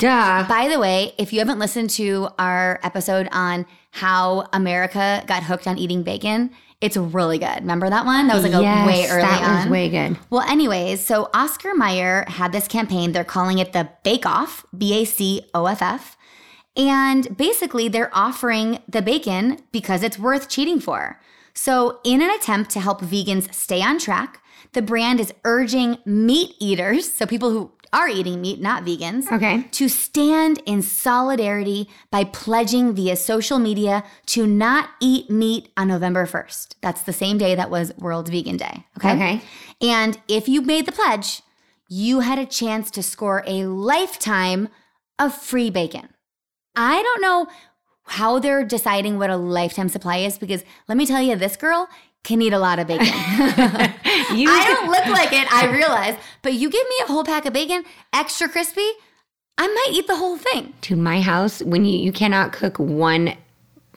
Duh. 0.00 0.46
By 0.48 0.68
the 0.68 0.80
way, 0.80 1.14
if 1.18 1.32
you 1.32 1.38
haven't 1.38 1.58
listened 1.58 1.90
to 1.90 2.28
our 2.38 2.80
episode 2.82 3.28
on 3.30 3.66
how 3.92 4.48
America 4.52 5.22
got 5.26 5.44
hooked 5.44 5.66
on 5.66 5.78
eating 5.78 6.02
bacon, 6.02 6.50
it's 6.80 6.96
really 6.96 7.38
good. 7.38 7.60
Remember 7.60 7.90
that 7.90 8.06
one? 8.06 8.26
That 8.26 8.34
was 8.34 8.44
like 8.44 8.54
a 8.54 8.62
yes, 8.62 8.86
way 8.86 9.06
early 9.08 9.22
that 9.22 9.64
was 9.64 9.70
way 9.70 9.88
good. 9.90 10.18
Well, 10.30 10.40
anyways, 10.42 11.04
so 11.04 11.28
Oscar 11.34 11.74
Mayer 11.74 12.24
had 12.26 12.52
this 12.52 12.66
campaign. 12.66 13.12
They're 13.12 13.22
calling 13.22 13.58
it 13.58 13.72
the 13.72 13.90
Bake 14.02 14.24
Off, 14.24 14.64
B 14.76 14.94
A 14.94 15.04
C 15.04 15.42
O 15.54 15.66
F 15.66 15.82
F. 15.82 16.16
And 16.76 17.36
basically, 17.36 17.88
they're 17.88 18.16
offering 18.16 18.78
the 18.88 19.02
bacon 19.02 19.58
because 19.72 20.02
it's 20.02 20.18
worth 20.18 20.48
cheating 20.48 20.80
for. 20.80 21.20
So, 21.52 22.00
in 22.04 22.22
an 22.22 22.30
attempt 22.30 22.70
to 22.70 22.80
help 22.80 23.02
vegans 23.02 23.52
stay 23.52 23.82
on 23.82 23.98
track, 23.98 24.40
the 24.72 24.80
brand 24.80 25.20
is 25.20 25.34
urging 25.44 25.98
meat 26.06 26.54
eaters, 26.60 27.10
so 27.12 27.26
people 27.26 27.50
who 27.50 27.72
are 27.92 28.08
eating 28.08 28.40
meat, 28.40 28.60
not 28.60 28.84
vegans, 28.84 29.30
Okay. 29.32 29.64
to 29.72 29.88
stand 29.88 30.62
in 30.64 30.80
solidarity 30.82 31.88
by 32.10 32.22
pledging 32.24 32.94
via 32.94 33.16
social 33.16 33.58
media 33.58 34.04
to 34.26 34.46
not 34.46 34.90
eat 35.00 35.28
meat 35.30 35.70
on 35.76 35.88
November 35.88 36.24
1st. 36.26 36.76
That's 36.82 37.02
the 37.02 37.12
same 37.12 37.36
day 37.38 37.54
that 37.54 37.70
was 37.70 37.92
World 37.98 38.28
Vegan 38.28 38.56
Day. 38.56 38.84
Okay. 38.98 39.12
Okay. 39.12 39.40
And 39.80 40.18
if 40.28 40.48
you 40.48 40.60
made 40.62 40.86
the 40.86 40.92
pledge, 40.92 41.42
you 41.88 42.20
had 42.20 42.38
a 42.38 42.46
chance 42.46 42.90
to 42.92 43.02
score 43.02 43.42
a 43.46 43.64
lifetime 43.64 44.68
of 45.18 45.34
free 45.34 45.70
bacon. 45.70 46.08
I 46.76 47.02
don't 47.02 47.20
know 47.20 47.48
how 48.04 48.38
they're 48.38 48.64
deciding 48.64 49.18
what 49.18 49.30
a 49.30 49.36
lifetime 49.36 49.88
supply 49.88 50.18
is 50.18 50.38
because 50.38 50.62
let 50.88 50.96
me 50.96 51.06
tell 51.06 51.20
you, 51.22 51.36
this 51.36 51.56
girl 51.56 51.88
can 52.24 52.42
eat 52.42 52.52
a 52.52 52.58
lot 52.58 52.78
of 52.78 52.86
bacon. 52.86 53.06
You 54.34 54.48
I 54.48 54.64
don't 54.64 54.90
look 54.90 55.06
like 55.06 55.32
it, 55.32 55.52
I 55.52 55.66
realize, 55.72 56.16
but 56.42 56.54
you 56.54 56.70
give 56.70 56.86
me 56.88 56.94
a 57.04 57.06
whole 57.08 57.24
pack 57.24 57.46
of 57.46 57.52
bacon, 57.52 57.82
extra 58.12 58.48
crispy, 58.48 58.88
I 59.58 59.66
might 59.66 59.88
eat 59.92 60.06
the 60.06 60.14
whole 60.16 60.36
thing. 60.36 60.72
to 60.82 60.94
my 60.96 61.20
house 61.20 61.62
when 61.62 61.84
you 61.84 61.98
you 61.98 62.12
cannot 62.12 62.52
cook 62.52 62.78
one 62.78 63.34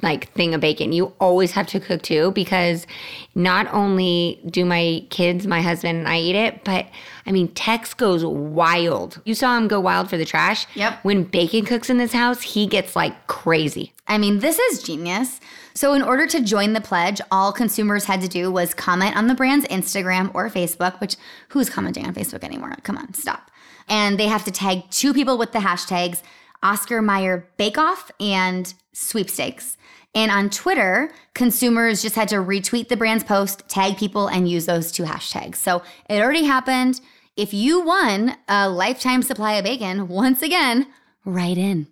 like 0.03 0.31
thing 0.33 0.53
of 0.53 0.61
bacon. 0.61 0.91
You 0.91 1.13
always 1.19 1.51
have 1.53 1.65
to 1.67 1.79
cook 1.79 2.03
too 2.03 2.31
because 2.31 2.85
not 3.33 3.73
only 3.73 4.39
do 4.45 4.65
my 4.65 5.05
kids, 5.09 5.47
my 5.47 5.61
husband 5.61 5.97
and 5.99 6.07
I 6.07 6.19
eat 6.19 6.35
it, 6.35 6.63
but 6.63 6.85
I 7.25 7.31
mean 7.31 7.47
Tex 7.49 7.93
goes 7.93 8.23
wild. 8.23 9.21
You 9.25 9.33
saw 9.33 9.57
him 9.57 9.67
go 9.67 9.79
wild 9.79 10.09
for 10.09 10.17
the 10.17 10.25
trash. 10.25 10.67
Yep. 10.75 10.99
When 11.03 11.23
bacon 11.23 11.65
cooks 11.65 11.89
in 11.89 11.97
this 11.97 12.13
house, 12.13 12.41
he 12.41 12.67
gets 12.67 12.95
like 12.95 13.27
crazy. 13.27 13.93
I 14.07 14.17
mean, 14.17 14.39
this 14.39 14.59
is 14.59 14.83
genius. 14.83 15.39
So, 15.73 15.93
in 15.93 16.03
order 16.03 16.27
to 16.27 16.41
join 16.41 16.73
the 16.73 16.81
pledge, 16.81 17.19
all 17.31 17.51
consumers 17.51 18.03
had 18.03 18.21
to 18.21 18.27
do 18.27 18.51
was 18.51 18.73
comment 18.73 19.15
on 19.15 19.27
the 19.27 19.33
brand's 19.33 19.65
Instagram 19.67 20.29
or 20.35 20.49
Facebook, 20.49 20.99
which 20.99 21.15
who's 21.49 21.69
commenting 21.69 22.05
on 22.05 22.13
Facebook 22.13 22.43
anymore? 22.43 22.75
Come 22.83 22.97
on, 22.97 23.13
stop. 23.13 23.49
And 23.87 24.19
they 24.19 24.27
have 24.27 24.43
to 24.45 24.51
tag 24.51 24.83
two 24.91 25.13
people 25.13 25.37
with 25.37 25.51
the 25.51 25.59
hashtags 25.59 26.21
Oscar 26.61 27.01
Mayer 27.01 27.47
Bake 27.57 27.77
Off 27.77 28.11
and 28.19 28.73
sweepstakes. 28.93 29.77
And 30.15 30.31
on 30.31 30.49
Twitter, 30.49 31.11
consumers 31.33 32.01
just 32.01 32.15
had 32.15 32.27
to 32.29 32.35
retweet 32.35 32.87
the 32.87 32.97
brand's 32.97 33.23
post, 33.23 33.67
tag 33.67 33.97
people, 33.97 34.27
and 34.27 34.47
use 34.47 34.65
those 34.65 34.91
two 34.91 35.03
hashtags. 35.03 35.55
So 35.55 35.81
it 36.09 36.21
already 36.21 36.43
happened. 36.43 37.01
If 37.35 37.53
you 37.53 37.81
won 37.81 38.35
a 38.47 38.69
lifetime 38.69 39.23
supply 39.23 39.53
of 39.53 39.63
bacon, 39.63 40.07
once 40.07 40.43
again, 40.43 40.85
write 41.25 41.57
in. 41.57 41.87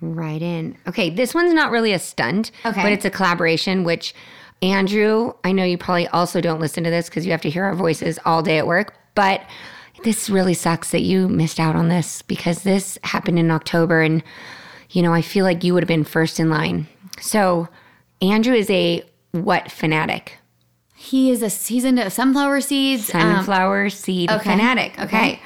Right 0.00 0.40
in. 0.40 0.78
Okay, 0.86 1.10
this 1.10 1.34
one's 1.34 1.52
not 1.52 1.70
really 1.70 1.92
a 1.92 1.98
stunt, 1.98 2.50
Okay. 2.64 2.82
but 2.82 2.92
it's 2.92 3.04
a 3.04 3.10
collaboration, 3.10 3.84
which 3.84 4.14
Andrew, 4.62 5.34
I 5.44 5.52
know 5.52 5.64
you 5.64 5.76
probably 5.76 6.08
also 6.08 6.40
don't 6.40 6.60
listen 6.60 6.84
to 6.84 6.90
this 6.90 7.08
because 7.10 7.26
you 7.26 7.32
have 7.32 7.42
to 7.42 7.50
hear 7.50 7.64
our 7.64 7.74
voices 7.74 8.18
all 8.24 8.42
day 8.42 8.56
at 8.58 8.66
work, 8.66 8.94
but 9.14 9.42
this 10.02 10.30
really 10.30 10.54
sucks 10.54 10.90
that 10.90 11.02
you 11.02 11.28
missed 11.28 11.60
out 11.60 11.76
on 11.76 11.88
this 11.88 12.22
because 12.22 12.62
this 12.62 12.98
happened 13.02 13.38
in 13.38 13.50
October 13.50 14.00
and 14.00 14.22
you 14.90 15.02
know, 15.02 15.12
I 15.12 15.20
feel 15.20 15.44
like 15.44 15.64
you 15.64 15.74
would 15.74 15.82
have 15.82 15.88
been 15.88 16.04
first 16.04 16.38
in 16.38 16.48
line. 16.48 16.86
So, 17.20 17.68
Andrew 18.22 18.54
is 18.54 18.68
a 18.70 19.02
what 19.32 19.70
fanatic? 19.70 20.38
He 20.94 21.30
is 21.30 21.42
a 21.42 21.48
he's 21.48 21.84
into 21.84 22.08
sunflower 22.10 22.60
seeds. 22.62 23.14
um, 23.14 23.20
Sunflower 23.20 23.90
seed 23.90 24.30
okay. 24.30 24.50
fanatic. 24.50 24.92
Okay. 24.98 25.04
Okay. 25.04 25.40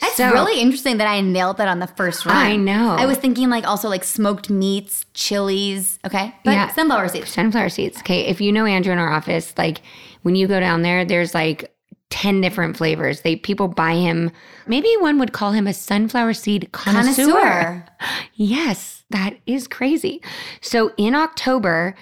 That's 0.00 0.16
So- 0.16 0.32
really 0.32 0.60
interesting 0.60 0.96
that 0.98 1.06
I 1.06 1.20
nailed 1.20 1.58
that 1.58 1.68
on 1.68 1.78
the 1.78 1.86
first 1.86 2.26
run. 2.26 2.36
I 2.36 2.56
know. 2.56 2.96
I 2.98 3.06
was 3.06 3.18
thinking 3.18 3.50
like 3.50 3.66
also 3.66 3.88
like 3.88 4.02
smoked 4.04 4.50
meats, 4.50 5.04
chilies. 5.14 5.98
Okay, 6.04 6.34
but 6.44 6.52
Yeah. 6.52 6.68
sunflower 6.72 7.08
seeds. 7.08 7.30
sunflower 7.30 7.68
seeds. 7.68 7.98
Okay. 7.98 8.26
If 8.26 8.40
you 8.40 8.50
know 8.52 8.64
Andrew 8.66 8.92
in 8.92 8.98
our 8.98 9.12
office, 9.12 9.52
like 9.56 9.82
when 10.22 10.34
you 10.34 10.48
go 10.48 10.58
down 10.60 10.82
there, 10.82 11.04
there's 11.04 11.34
like 11.34 11.72
10 12.10 12.40
different 12.40 12.76
flavors. 12.76 13.20
They 13.22 13.36
people 13.36 13.68
buy 13.68 13.94
him. 13.94 14.30
Maybe 14.66 14.92
one 15.00 15.18
would 15.18 15.32
call 15.32 15.52
him 15.52 15.66
a 15.66 15.72
sunflower 15.72 16.34
seed 16.34 16.70
connoisseur. 16.72 17.24
Connoisseur. 17.24 17.84
Yes, 18.34 19.01
that 19.12 19.36
is 19.46 19.68
crazy. 19.68 20.22
So 20.60 20.92
in 20.96 21.14
October, 21.14 21.94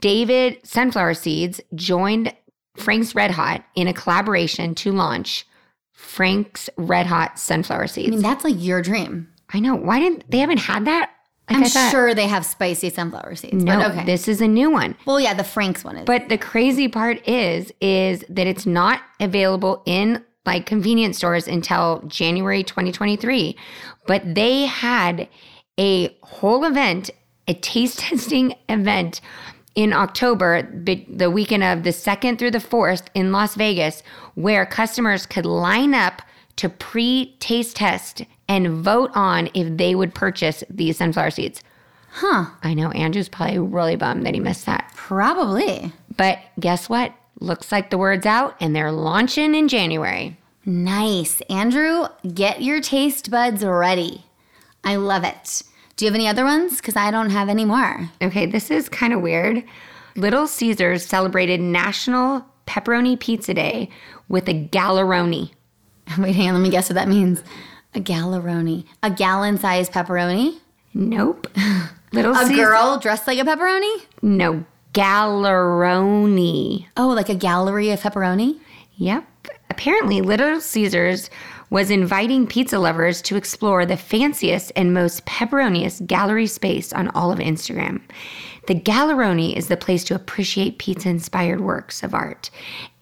David 0.00 0.58
Sunflower 0.64 1.14
Seeds 1.14 1.60
joined 1.74 2.34
Frank's 2.76 3.14
Red 3.14 3.30
Hot 3.30 3.64
in 3.74 3.86
a 3.88 3.92
collaboration 3.94 4.74
to 4.76 4.92
launch 4.92 5.46
Frank's 5.92 6.68
Red 6.76 7.06
Hot 7.06 7.38
Sunflower 7.38 7.86
Seeds. 7.86 8.08
I 8.08 8.10
mean, 8.10 8.22
that's 8.22 8.44
like 8.44 8.56
your 8.58 8.82
dream. 8.82 9.28
I 9.52 9.60
know. 9.60 9.74
Why 9.74 10.00
didn't 10.00 10.30
they 10.30 10.38
haven't 10.38 10.58
had 10.58 10.86
that? 10.86 11.10
Like 11.48 11.58
I'm 11.58 11.64
thought- 11.64 11.90
sure 11.90 12.14
they 12.14 12.26
have 12.26 12.44
spicy 12.46 12.88
sunflower 12.90 13.34
seeds. 13.36 13.62
No, 13.62 13.76
but 13.76 13.90
okay. 13.90 14.04
this 14.04 14.28
is 14.28 14.40
a 14.40 14.48
new 14.48 14.70
one. 14.70 14.96
well, 15.04 15.20
yeah, 15.20 15.34
the 15.34 15.44
Frank's 15.44 15.84
one 15.84 15.96
is. 15.98 16.06
But 16.06 16.30
the 16.30 16.38
crazy 16.38 16.88
part 16.88 17.26
is, 17.28 17.70
is 17.80 18.24
that 18.30 18.46
it's 18.46 18.64
not 18.64 19.02
available 19.20 19.82
in 19.84 20.24
like 20.46 20.66
convenience 20.66 21.18
stores 21.18 21.46
until 21.46 22.02
January 22.06 22.64
2023. 22.64 23.56
But 24.06 24.34
they 24.34 24.66
had 24.66 25.28
a 25.78 26.16
whole 26.22 26.64
event, 26.64 27.10
a 27.48 27.54
taste 27.54 27.98
testing 28.00 28.54
event 28.68 29.20
in 29.74 29.92
October, 29.92 30.62
the 30.72 31.30
weekend 31.30 31.64
of 31.64 31.82
the 31.82 31.90
2nd 31.90 32.38
through 32.38 32.52
the 32.52 32.58
4th 32.58 33.06
in 33.14 33.32
Las 33.32 33.56
Vegas, 33.56 34.02
where 34.34 34.64
customers 34.64 35.26
could 35.26 35.44
line 35.44 35.94
up 35.94 36.22
to 36.56 36.68
pre 36.68 37.36
taste 37.40 37.76
test 37.76 38.22
and 38.48 38.68
vote 38.84 39.10
on 39.14 39.50
if 39.54 39.76
they 39.76 39.94
would 39.94 40.14
purchase 40.14 40.62
these 40.70 40.98
sunflower 40.98 41.30
seeds. 41.30 41.62
huh? 42.10 42.46
I 42.62 42.74
know 42.74 42.90
Andrew's 42.92 43.28
probably 43.28 43.58
really 43.58 43.96
bummed 43.96 44.24
that 44.26 44.34
he 44.34 44.40
missed 44.40 44.66
that. 44.66 44.92
Probably. 44.94 45.92
But 46.16 46.38
guess 46.60 46.88
what? 46.88 47.12
Looks 47.40 47.72
like 47.72 47.90
the 47.90 47.98
word's 47.98 48.26
out 48.26 48.54
and 48.60 48.76
they're 48.76 48.92
launching 48.92 49.56
in 49.56 49.66
January. 49.66 50.36
Nice, 50.64 51.40
Andrew. 51.50 52.06
Get 52.32 52.62
your 52.62 52.80
taste 52.80 53.30
buds 53.30 53.64
ready. 53.64 54.24
I 54.84 54.96
love 54.96 55.24
it. 55.24 55.62
Do 55.96 56.04
you 56.04 56.10
have 56.10 56.14
any 56.14 56.28
other 56.28 56.44
ones? 56.44 56.76
Because 56.76 56.96
I 56.96 57.10
don't 57.10 57.30
have 57.30 57.48
any 57.48 57.64
more. 57.64 58.10
Okay, 58.22 58.46
this 58.46 58.70
is 58.70 58.88
kind 58.88 59.12
of 59.12 59.20
weird. 59.20 59.62
Little 60.16 60.46
Caesars 60.46 61.04
celebrated 61.04 61.60
National 61.60 62.44
Pepperoni 62.66 63.18
Pizza 63.18 63.54
Day 63.54 63.88
with 64.28 64.48
a 64.48 64.68
galleroni. 64.68 65.50
Wait, 66.18 66.34
hang 66.34 66.48
on. 66.48 66.54
Let 66.54 66.62
me 66.62 66.70
guess 66.70 66.88
what 66.88 66.94
that 66.94 67.08
means. 67.08 67.42
A 67.94 68.00
galleroni. 68.00 68.84
A 69.02 69.10
gallon-sized 69.10 69.92
pepperoni. 69.92 70.58
Nope. 70.94 71.46
Little 72.12 72.32
A 72.32 72.38
Caesars. 72.46 72.56
girl 72.56 72.98
dressed 72.98 73.26
like 73.26 73.38
a 73.38 73.42
pepperoni. 73.44 74.02
No, 74.22 74.64
galleroni. 74.92 76.86
Oh, 76.96 77.08
like 77.08 77.28
a 77.28 77.34
gallery 77.34 77.90
of 77.90 78.00
pepperoni. 78.00 78.58
Yep. 78.96 79.26
Apparently, 79.70 80.20
Little 80.20 80.60
Caesars 80.60 81.30
was 81.74 81.90
inviting 81.90 82.46
pizza 82.46 82.78
lovers 82.78 83.20
to 83.20 83.34
explore 83.34 83.84
the 83.84 83.96
fanciest 83.96 84.70
and 84.76 84.94
most 84.94 85.26
pepperoniest 85.26 86.06
gallery 86.06 86.46
space 86.46 86.92
on 86.92 87.08
all 87.08 87.32
of 87.32 87.40
Instagram. 87.40 88.00
The 88.68 88.76
Galleroni 88.76 89.56
is 89.56 89.66
the 89.66 89.76
place 89.76 90.04
to 90.04 90.14
appreciate 90.14 90.78
pizza 90.78 91.08
inspired 91.08 91.60
works 91.60 92.04
of 92.04 92.14
art 92.14 92.48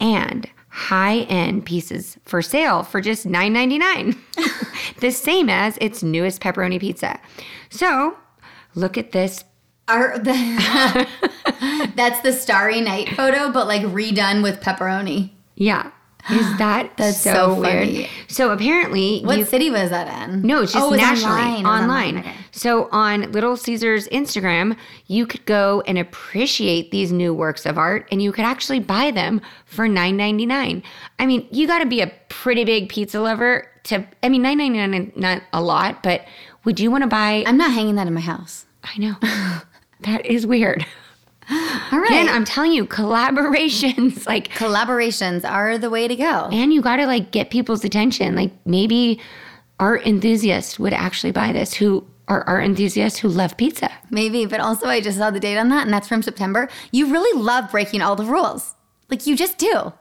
and 0.00 0.48
high 0.70 1.18
end 1.24 1.66
pieces 1.66 2.16
for 2.24 2.40
sale 2.40 2.82
for 2.82 3.02
just 3.02 3.28
$9.99, 3.28 4.16
the 5.00 5.10
same 5.10 5.50
as 5.50 5.76
its 5.82 6.02
newest 6.02 6.40
pepperoni 6.40 6.80
pizza. 6.80 7.20
So, 7.68 8.16
look 8.74 8.96
at 8.96 9.12
this 9.12 9.44
Are 9.88 10.18
the 10.18 11.06
That's 11.94 12.22
the 12.22 12.32
Starry 12.32 12.80
Night 12.80 13.10
photo, 13.10 13.52
but 13.52 13.66
like 13.66 13.82
redone 13.82 14.42
with 14.42 14.62
pepperoni. 14.62 15.28
Yeah. 15.56 15.90
Is 16.30 16.58
that 16.58 16.96
That's 16.96 17.20
so, 17.20 17.32
so 17.32 17.60
weird? 17.60 18.08
So 18.28 18.52
apparently 18.52 19.22
What 19.22 19.38
you 19.38 19.44
city 19.44 19.70
was 19.70 19.90
that 19.90 20.28
in? 20.28 20.42
No, 20.42 20.62
it's 20.62 20.72
just 20.72 20.84
oh, 20.84 20.92
it 20.92 20.98
nationally 20.98 21.40
online. 21.40 21.64
Was 21.64 21.82
online. 21.82 22.18
Okay. 22.18 22.34
So 22.52 22.88
on 22.92 23.32
Little 23.32 23.56
Caesars 23.56 24.06
Instagram, 24.08 24.76
you 25.06 25.26
could 25.26 25.44
go 25.46 25.82
and 25.86 25.98
appreciate 25.98 26.92
these 26.92 27.10
new 27.10 27.34
works 27.34 27.66
of 27.66 27.76
art 27.76 28.06
and 28.12 28.22
you 28.22 28.30
could 28.30 28.44
actually 28.44 28.78
buy 28.78 29.10
them 29.10 29.40
for 29.64 29.88
$9.99. 29.88 30.84
I 31.18 31.26
mean, 31.26 31.48
you 31.50 31.66
got 31.66 31.80
to 31.80 31.86
be 31.86 32.00
a 32.00 32.12
pretty 32.28 32.64
big 32.64 32.88
pizza 32.88 33.20
lover 33.20 33.68
to 33.84 34.06
I 34.22 34.28
mean 34.28 34.44
$9.99 34.44 35.08
is 35.08 35.16
not 35.16 35.42
a 35.52 35.60
lot, 35.60 36.04
but 36.04 36.24
would 36.64 36.78
you 36.78 36.90
want 36.92 37.02
to 37.02 37.08
buy 37.08 37.42
I'm 37.46 37.56
not 37.56 37.72
hanging 37.72 37.96
that 37.96 38.06
in 38.06 38.14
my 38.14 38.20
house. 38.20 38.64
I 38.84 38.96
know. 38.98 39.14
that 40.02 40.24
is 40.24 40.46
weird. 40.46 40.86
All 41.92 41.98
right. 42.00 42.06
Again, 42.10 42.28
I'm 42.28 42.44
telling 42.44 42.72
you, 42.72 42.86
collaborations 42.86 44.26
like 44.32 44.48
Collaborations 44.52 45.48
are 45.48 45.78
the 45.78 45.90
way 45.90 46.08
to 46.08 46.16
go. 46.16 46.48
and 46.52 46.72
you 46.72 46.80
got 46.80 46.96
to 46.96 47.06
like 47.06 47.30
get 47.30 47.50
people's 47.50 47.84
attention. 47.84 48.34
Like 48.34 48.52
maybe 48.64 49.20
art 49.78 50.06
enthusiasts 50.06 50.78
would 50.78 50.92
actually 50.92 51.32
buy 51.32 51.52
this 51.52 51.74
who 51.74 52.06
are 52.28 52.44
art 52.46 52.64
enthusiasts 52.64 53.18
who 53.18 53.28
love 53.28 53.56
pizza. 53.56 53.90
Maybe, 54.10 54.46
but 54.46 54.60
also 54.60 54.86
I 54.86 55.00
just 55.00 55.18
saw 55.18 55.30
the 55.30 55.40
date 55.40 55.58
on 55.58 55.68
that, 55.70 55.84
and 55.84 55.92
that's 55.92 56.08
from 56.08 56.22
September. 56.22 56.68
You 56.92 57.10
really 57.12 57.40
love 57.40 57.70
breaking 57.70 58.00
all 58.00 58.16
the 58.16 58.24
rules. 58.24 58.74
Like 59.10 59.26
you 59.26 59.36
just 59.36 59.58
do. 59.58 59.92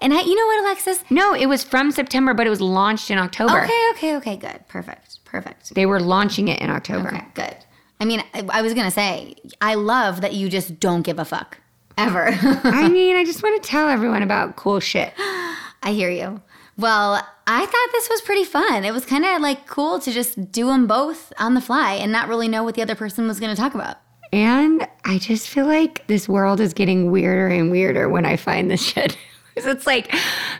And 0.00 0.12
I, 0.12 0.22
you 0.22 0.34
know 0.34 0.46
what, 0.46 0.64
Alexis? 0.64 1.04
No, 1.08 1.34
it 1.34 1.46
was 1.46 1.62
from 1.62 1.92
September, 1.92 2.34
but 2.34 2.46
it 2.48 2.50
was 2.50 2.60
launched 2.60 3.10
in 3.12 3.18
October. 3.18 3.62
Okay, 3.62 3.90
okay, 3.92 4.16
okay, 4.16 4.36
good. 4.36 4.66
Perfect. 4.66 5.24
Perfect. 5.24 5.74
They 5.74 5.86
were 5.86 6.00
launching 6.00 6.48
it 6.48 6.60
in 6.60 6.68
October. 6.68 7.08
Okay, 7.08 7.24
good. 7.34 7.56
I 8.04 8.06
mean, 8.06 8.22
I, 8.34 8.46
I 8.50 8.60
was 8.60 8.74
going 8.74 8.84
to 8.84 8.90
say, 8.90 9.34
I 9.62 9.76
love 9.76 10.20
that 10.20 10.34
you 10.34 10.50
just 10.50 10.78
don't 10.78 11.00
give 11.00 11.18
a 11.18 11.24
fuck. 11.24 11.56
Ever. 11.96 12.28
I 12.64 12.86
mean, 12.92 13.16
I 13.16 13.24
just 13.24 13.42
want 13.42 13.62
to 13.62 13.66
tell 13.66 13.88
everyone 13.88 14.22
about 14.22 14.56
cool 14.56 14.78
shit. 14.78 15.14
I 15.16 15.92
hear 15.92 16.10
you. 16.10 16.42
Well, 16.76 17.26
I 17.46 17.64
thought 17.64 17.88
this 17.92 18.10
was 18.10 18.20
pretty 18.20 18.44
fun. 18.44 18.84
It 18.84 18.92
was 18.92 19.06
kind 19.06 19.24
of 19.24 19.40
like 19.40 19.66
cool 19.66 20.00
to 20.00 20.12
just 20.12 20.52
do 20.52 20.66
them 20.66 20.86
both 20.86 21.32
on 21.38 21.54
the 21.54 21.62
fly 21.62 21.94
and 21.94 22.12
not 22.12 22.28
really 22.28 22.46
know 22.46 22.62
what 22.62 22.74
the 22.74 22.82
other 22.82 22.94
person 22.94 23.26
was 23.26 23.40
going 23.40 23.56
to 23.56 23.60
talk 23.60 23.74
about. 23.74 23.96
And 24.34 24.86
I 25.06 25.16
just 25.16 25.48
feel 25.48 25.64
like 25.64 26.06
this 26.06 26.28
world 26.28 26.60
is 26.60 26.74
getting 26.74 27.10
weirder 27.10 27.46
and 27.48 27.70
weirder 27.70 28.10
when 28.10 28.26
I 28.26 28.36
find 28.36 28.70
this 28.70 28.82
shit. 28.86 29.16
it's 29.56 29.86
like 29.86 30.14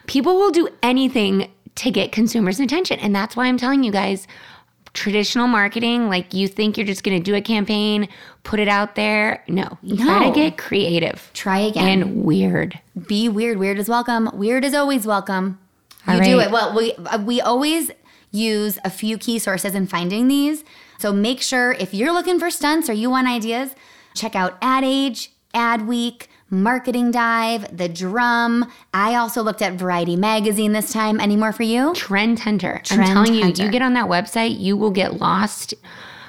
people 0.06 0.36
will 0.36 0.50
do 0.50 0.70
anything 0.82 1.52
to 1.74 1.90
get 1.90 2.10
consumers' 2.10 2.58
attention. 2.58 2.98
And 3.00 3.14
that's 3.14 3.36
why 3.36 3.48
I'm 3.48 3.58
telling 3.58 3.82
you 3.82 3.92
guys 3.92 4.26
traditional 4.94 5.46
marketing, 5.48 6.08
like 6.08 6.32
you 6.32 6.48
think 6.48 6.76
you're 6.78 6.86
just 6.86 7.02
going 7.04 7.18
to 7.18 7.22
do 7.22 7.34
a 7.34 7.40
campaign, 7.42 8.08
put 8.44 8.58
it 8.60 8.68
out 8.68 8.94
there. 8.94 9.42
No, 9.48 9.76
you 9.82 9.96
No. 9.96 10.04
got 10.06 10.20
to 10.28 10.32
get 10.32 10.56
creative 10.56 11.30
Try 11.34 11.58
again. 11.58 12.02
and 12.02 12.24
weird. 12.24 12.78
Be 13.06 13.28
weird. 13.28 13.58
Weird 13.58 13.78
is 13.78 13.88
welcome. 13.88 14.30
Weird 14.32 14.64
is 14.64 14.72
always 14.74 15.06
welcome. 15.06 15.58
You 16.06 16.14
All 16.14 16.20
do 16.20 16.40
it. 16.40 16.50
Well, 16.50 16.74
we 16.76 16.92
uh, 16.94 17.18
we 17.18 17.40
always 17.40 17.90
use 18.30 18.78
a 18.84 18.90
few 18.90 19.16
key 19.18 19.38
sources 19.38 19.74
in 19.74 19.86
finding 19.86 20.28
these. 20.28 20.64
So 20.98 21.12
make 21.12 21.40
sure 21.42 21.72
if 21.72 21.92
you're 21.94 22.12
looking 22.12 22.38
for 22.38 22.50
stunts 22.50 22.88
or 22.88 22.92
you 22.92 23.10
want 23.10 23.26
ideas, 23.28 23.70
check 24.14 24.34
out 24.36 24.56
Ad 24.62 24.84
Age, 24.84 25.30
Ad 25.54 25.86
Week, 25.86 26.28
Marketing 26.50 27.10
Dive, 27.10 27.76
The 27.76 27.88
Drum. 27.88 28.70
I 28.92 29.14
also 29.16 29.42
looked 29.42 29.62
at 29.62 29.74
Variety 29.74 30.16
Magazine 30.16 30.72
this 30.72 30.92
time. 30.92 31.20
Any 31.20 31.36
more 31.36 31.52
for 31.52 31.62
you? 31.62 31.94
Trend 31.94 32.40
Hunter. 32.40 32.82
I'm 32.90 32.98
Trend 32.98 33.06
telling 33.06 33.34
you, 33.34 33.46
you 33.46 33.70
get 33.70 33.82
on 33.82 33.94
that 33.94 34.06
website, 34.06 34.58
you 34.58 34.76
will 34.76 34.90
get 34.90 35.20
lost. 35.20 35.74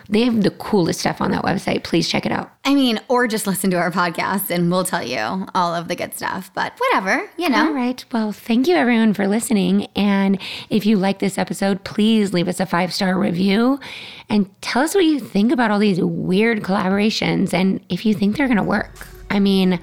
They 0.08 0.22
have 0.22 0.44
the 0.44 0.52
coolest 0.52 1.00
stuff 1.00 1.20
on 1.20 1.32
that 1.32 1.44
website. 1.44 1.84
Please 1.84 2.08
check 2.08 2.26
it 2.26 2.32
out. 2.32 2.52
I 2.64 2.76
mean, 2.76 3.00
or 3.08 3.28
just 3.28 3.48
listen 3.48 3.72
to 3.72 3.78
our 3.78 3.92
podcast 3.92 4.52
and 4.52 4.70
we'll 4.70 4.84
tell 4.84 5.04
you 5.04 5.48
all 5.56 5.74
of 5.74 5.88
the 5.88 5.96
good 5.96 6.14
stuff. 6.14 6.52
But 6.54 6.74
whatever, 6.78 7.28
you 7.38 7.50
know. 7.50 7.68
All 7.68 7.74
right. 7.74 8.04
Well, 8.12 8.32
thank 8.32 8.68
you 8.68 8.76
everyone 8.76 9.16
for 9.16 9.28
listening. 9.28 9.88
And 9.96 10.40
if 10.70 10.86
you 10.86 10.98
like 10.98 11.20
this 11.20 11.38
episode, 11.38 11.84
please 11.84 12.34
leave 12.34 12.48
us 12.48 12.60
a 12.60 12.66
five 12.68 12.94
star 12.94 13.18
review 13.18 13.80
and 14.30 14.50
tell 14.62 14.84
us 14.84 14.94
what 14.94 15.06
you 15.06 15.20
think 15.20 15.52
about 15.52 15.72
all 15.72 15.80
these 15.80 16.00
weird 16.00 16.62
collaborations 16.62 17.54
and 17.54 17.84
if 17.90 18.06
you 18.06 18.14
think 18.14 18.38
they're 18.38 18.48
going 18.48 18.58
to 18.58 18.64
work. 18.64 19.08
I 19.30 19.40
mean, 19.40 19.80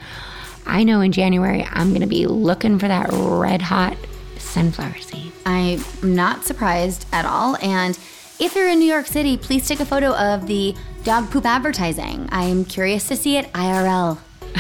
I 0.67 0.85
know 0.85 1.01
in 1.01 1.13
January 1.13 1.67
I'm 1.71 1.91
going 1.91 2.01
to 2.03 2.07
be 2.07 2.27
looking 2.27 2.79
for 2.79 2.89
that 2.89 3.09
red 3.13 3.63
hot 3.63 3.97
sunflower 4.39 4.99
seed. 4.99 5.33
I'm 5.45 5.83
not 6.03 6.45
surprised 6.45 7.07
at 7.13 7.25
all. 7.25 7.57
And 7.63 7.99
if 8.39 8.55
you're 8.55 8.69
in 8.69 8.79
New 8.79 8.87
York 8.91 9.07
City, 9.07 9.37
please 9.37 9.67
take 9.67 9.81
a 9.81 9.85
photo 9.85 10.15
of 10.15 10.47
the 10.47 10.75
dog 11.05 11.31
poop 11.31 11.45
advertising. 11.47 12.29
I'm 12.31 12.65
curious 12.65 13.09
to 13.09 13.17
see 13.17 13.37
it 13.37 13.53
IRL. 13.53 14.19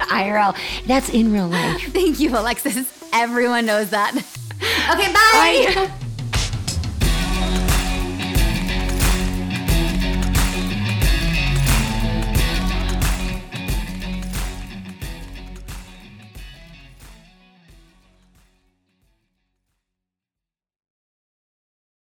IRL. 0.00 0.56
That's 0.86 1.08
in 1.08 1.32
real 1.32 1.48
life. 1.48 1.82
Thank 1.92 2.20
you, 2.20 2.30
Alexis. 2.30 2.92
Everyone 3.12 3.66
knows 3.66 3.90
that. 3.90 4.14
Okay, 4.92 5.12
bye. 5.12 5.72
Bye. 5.88 5.92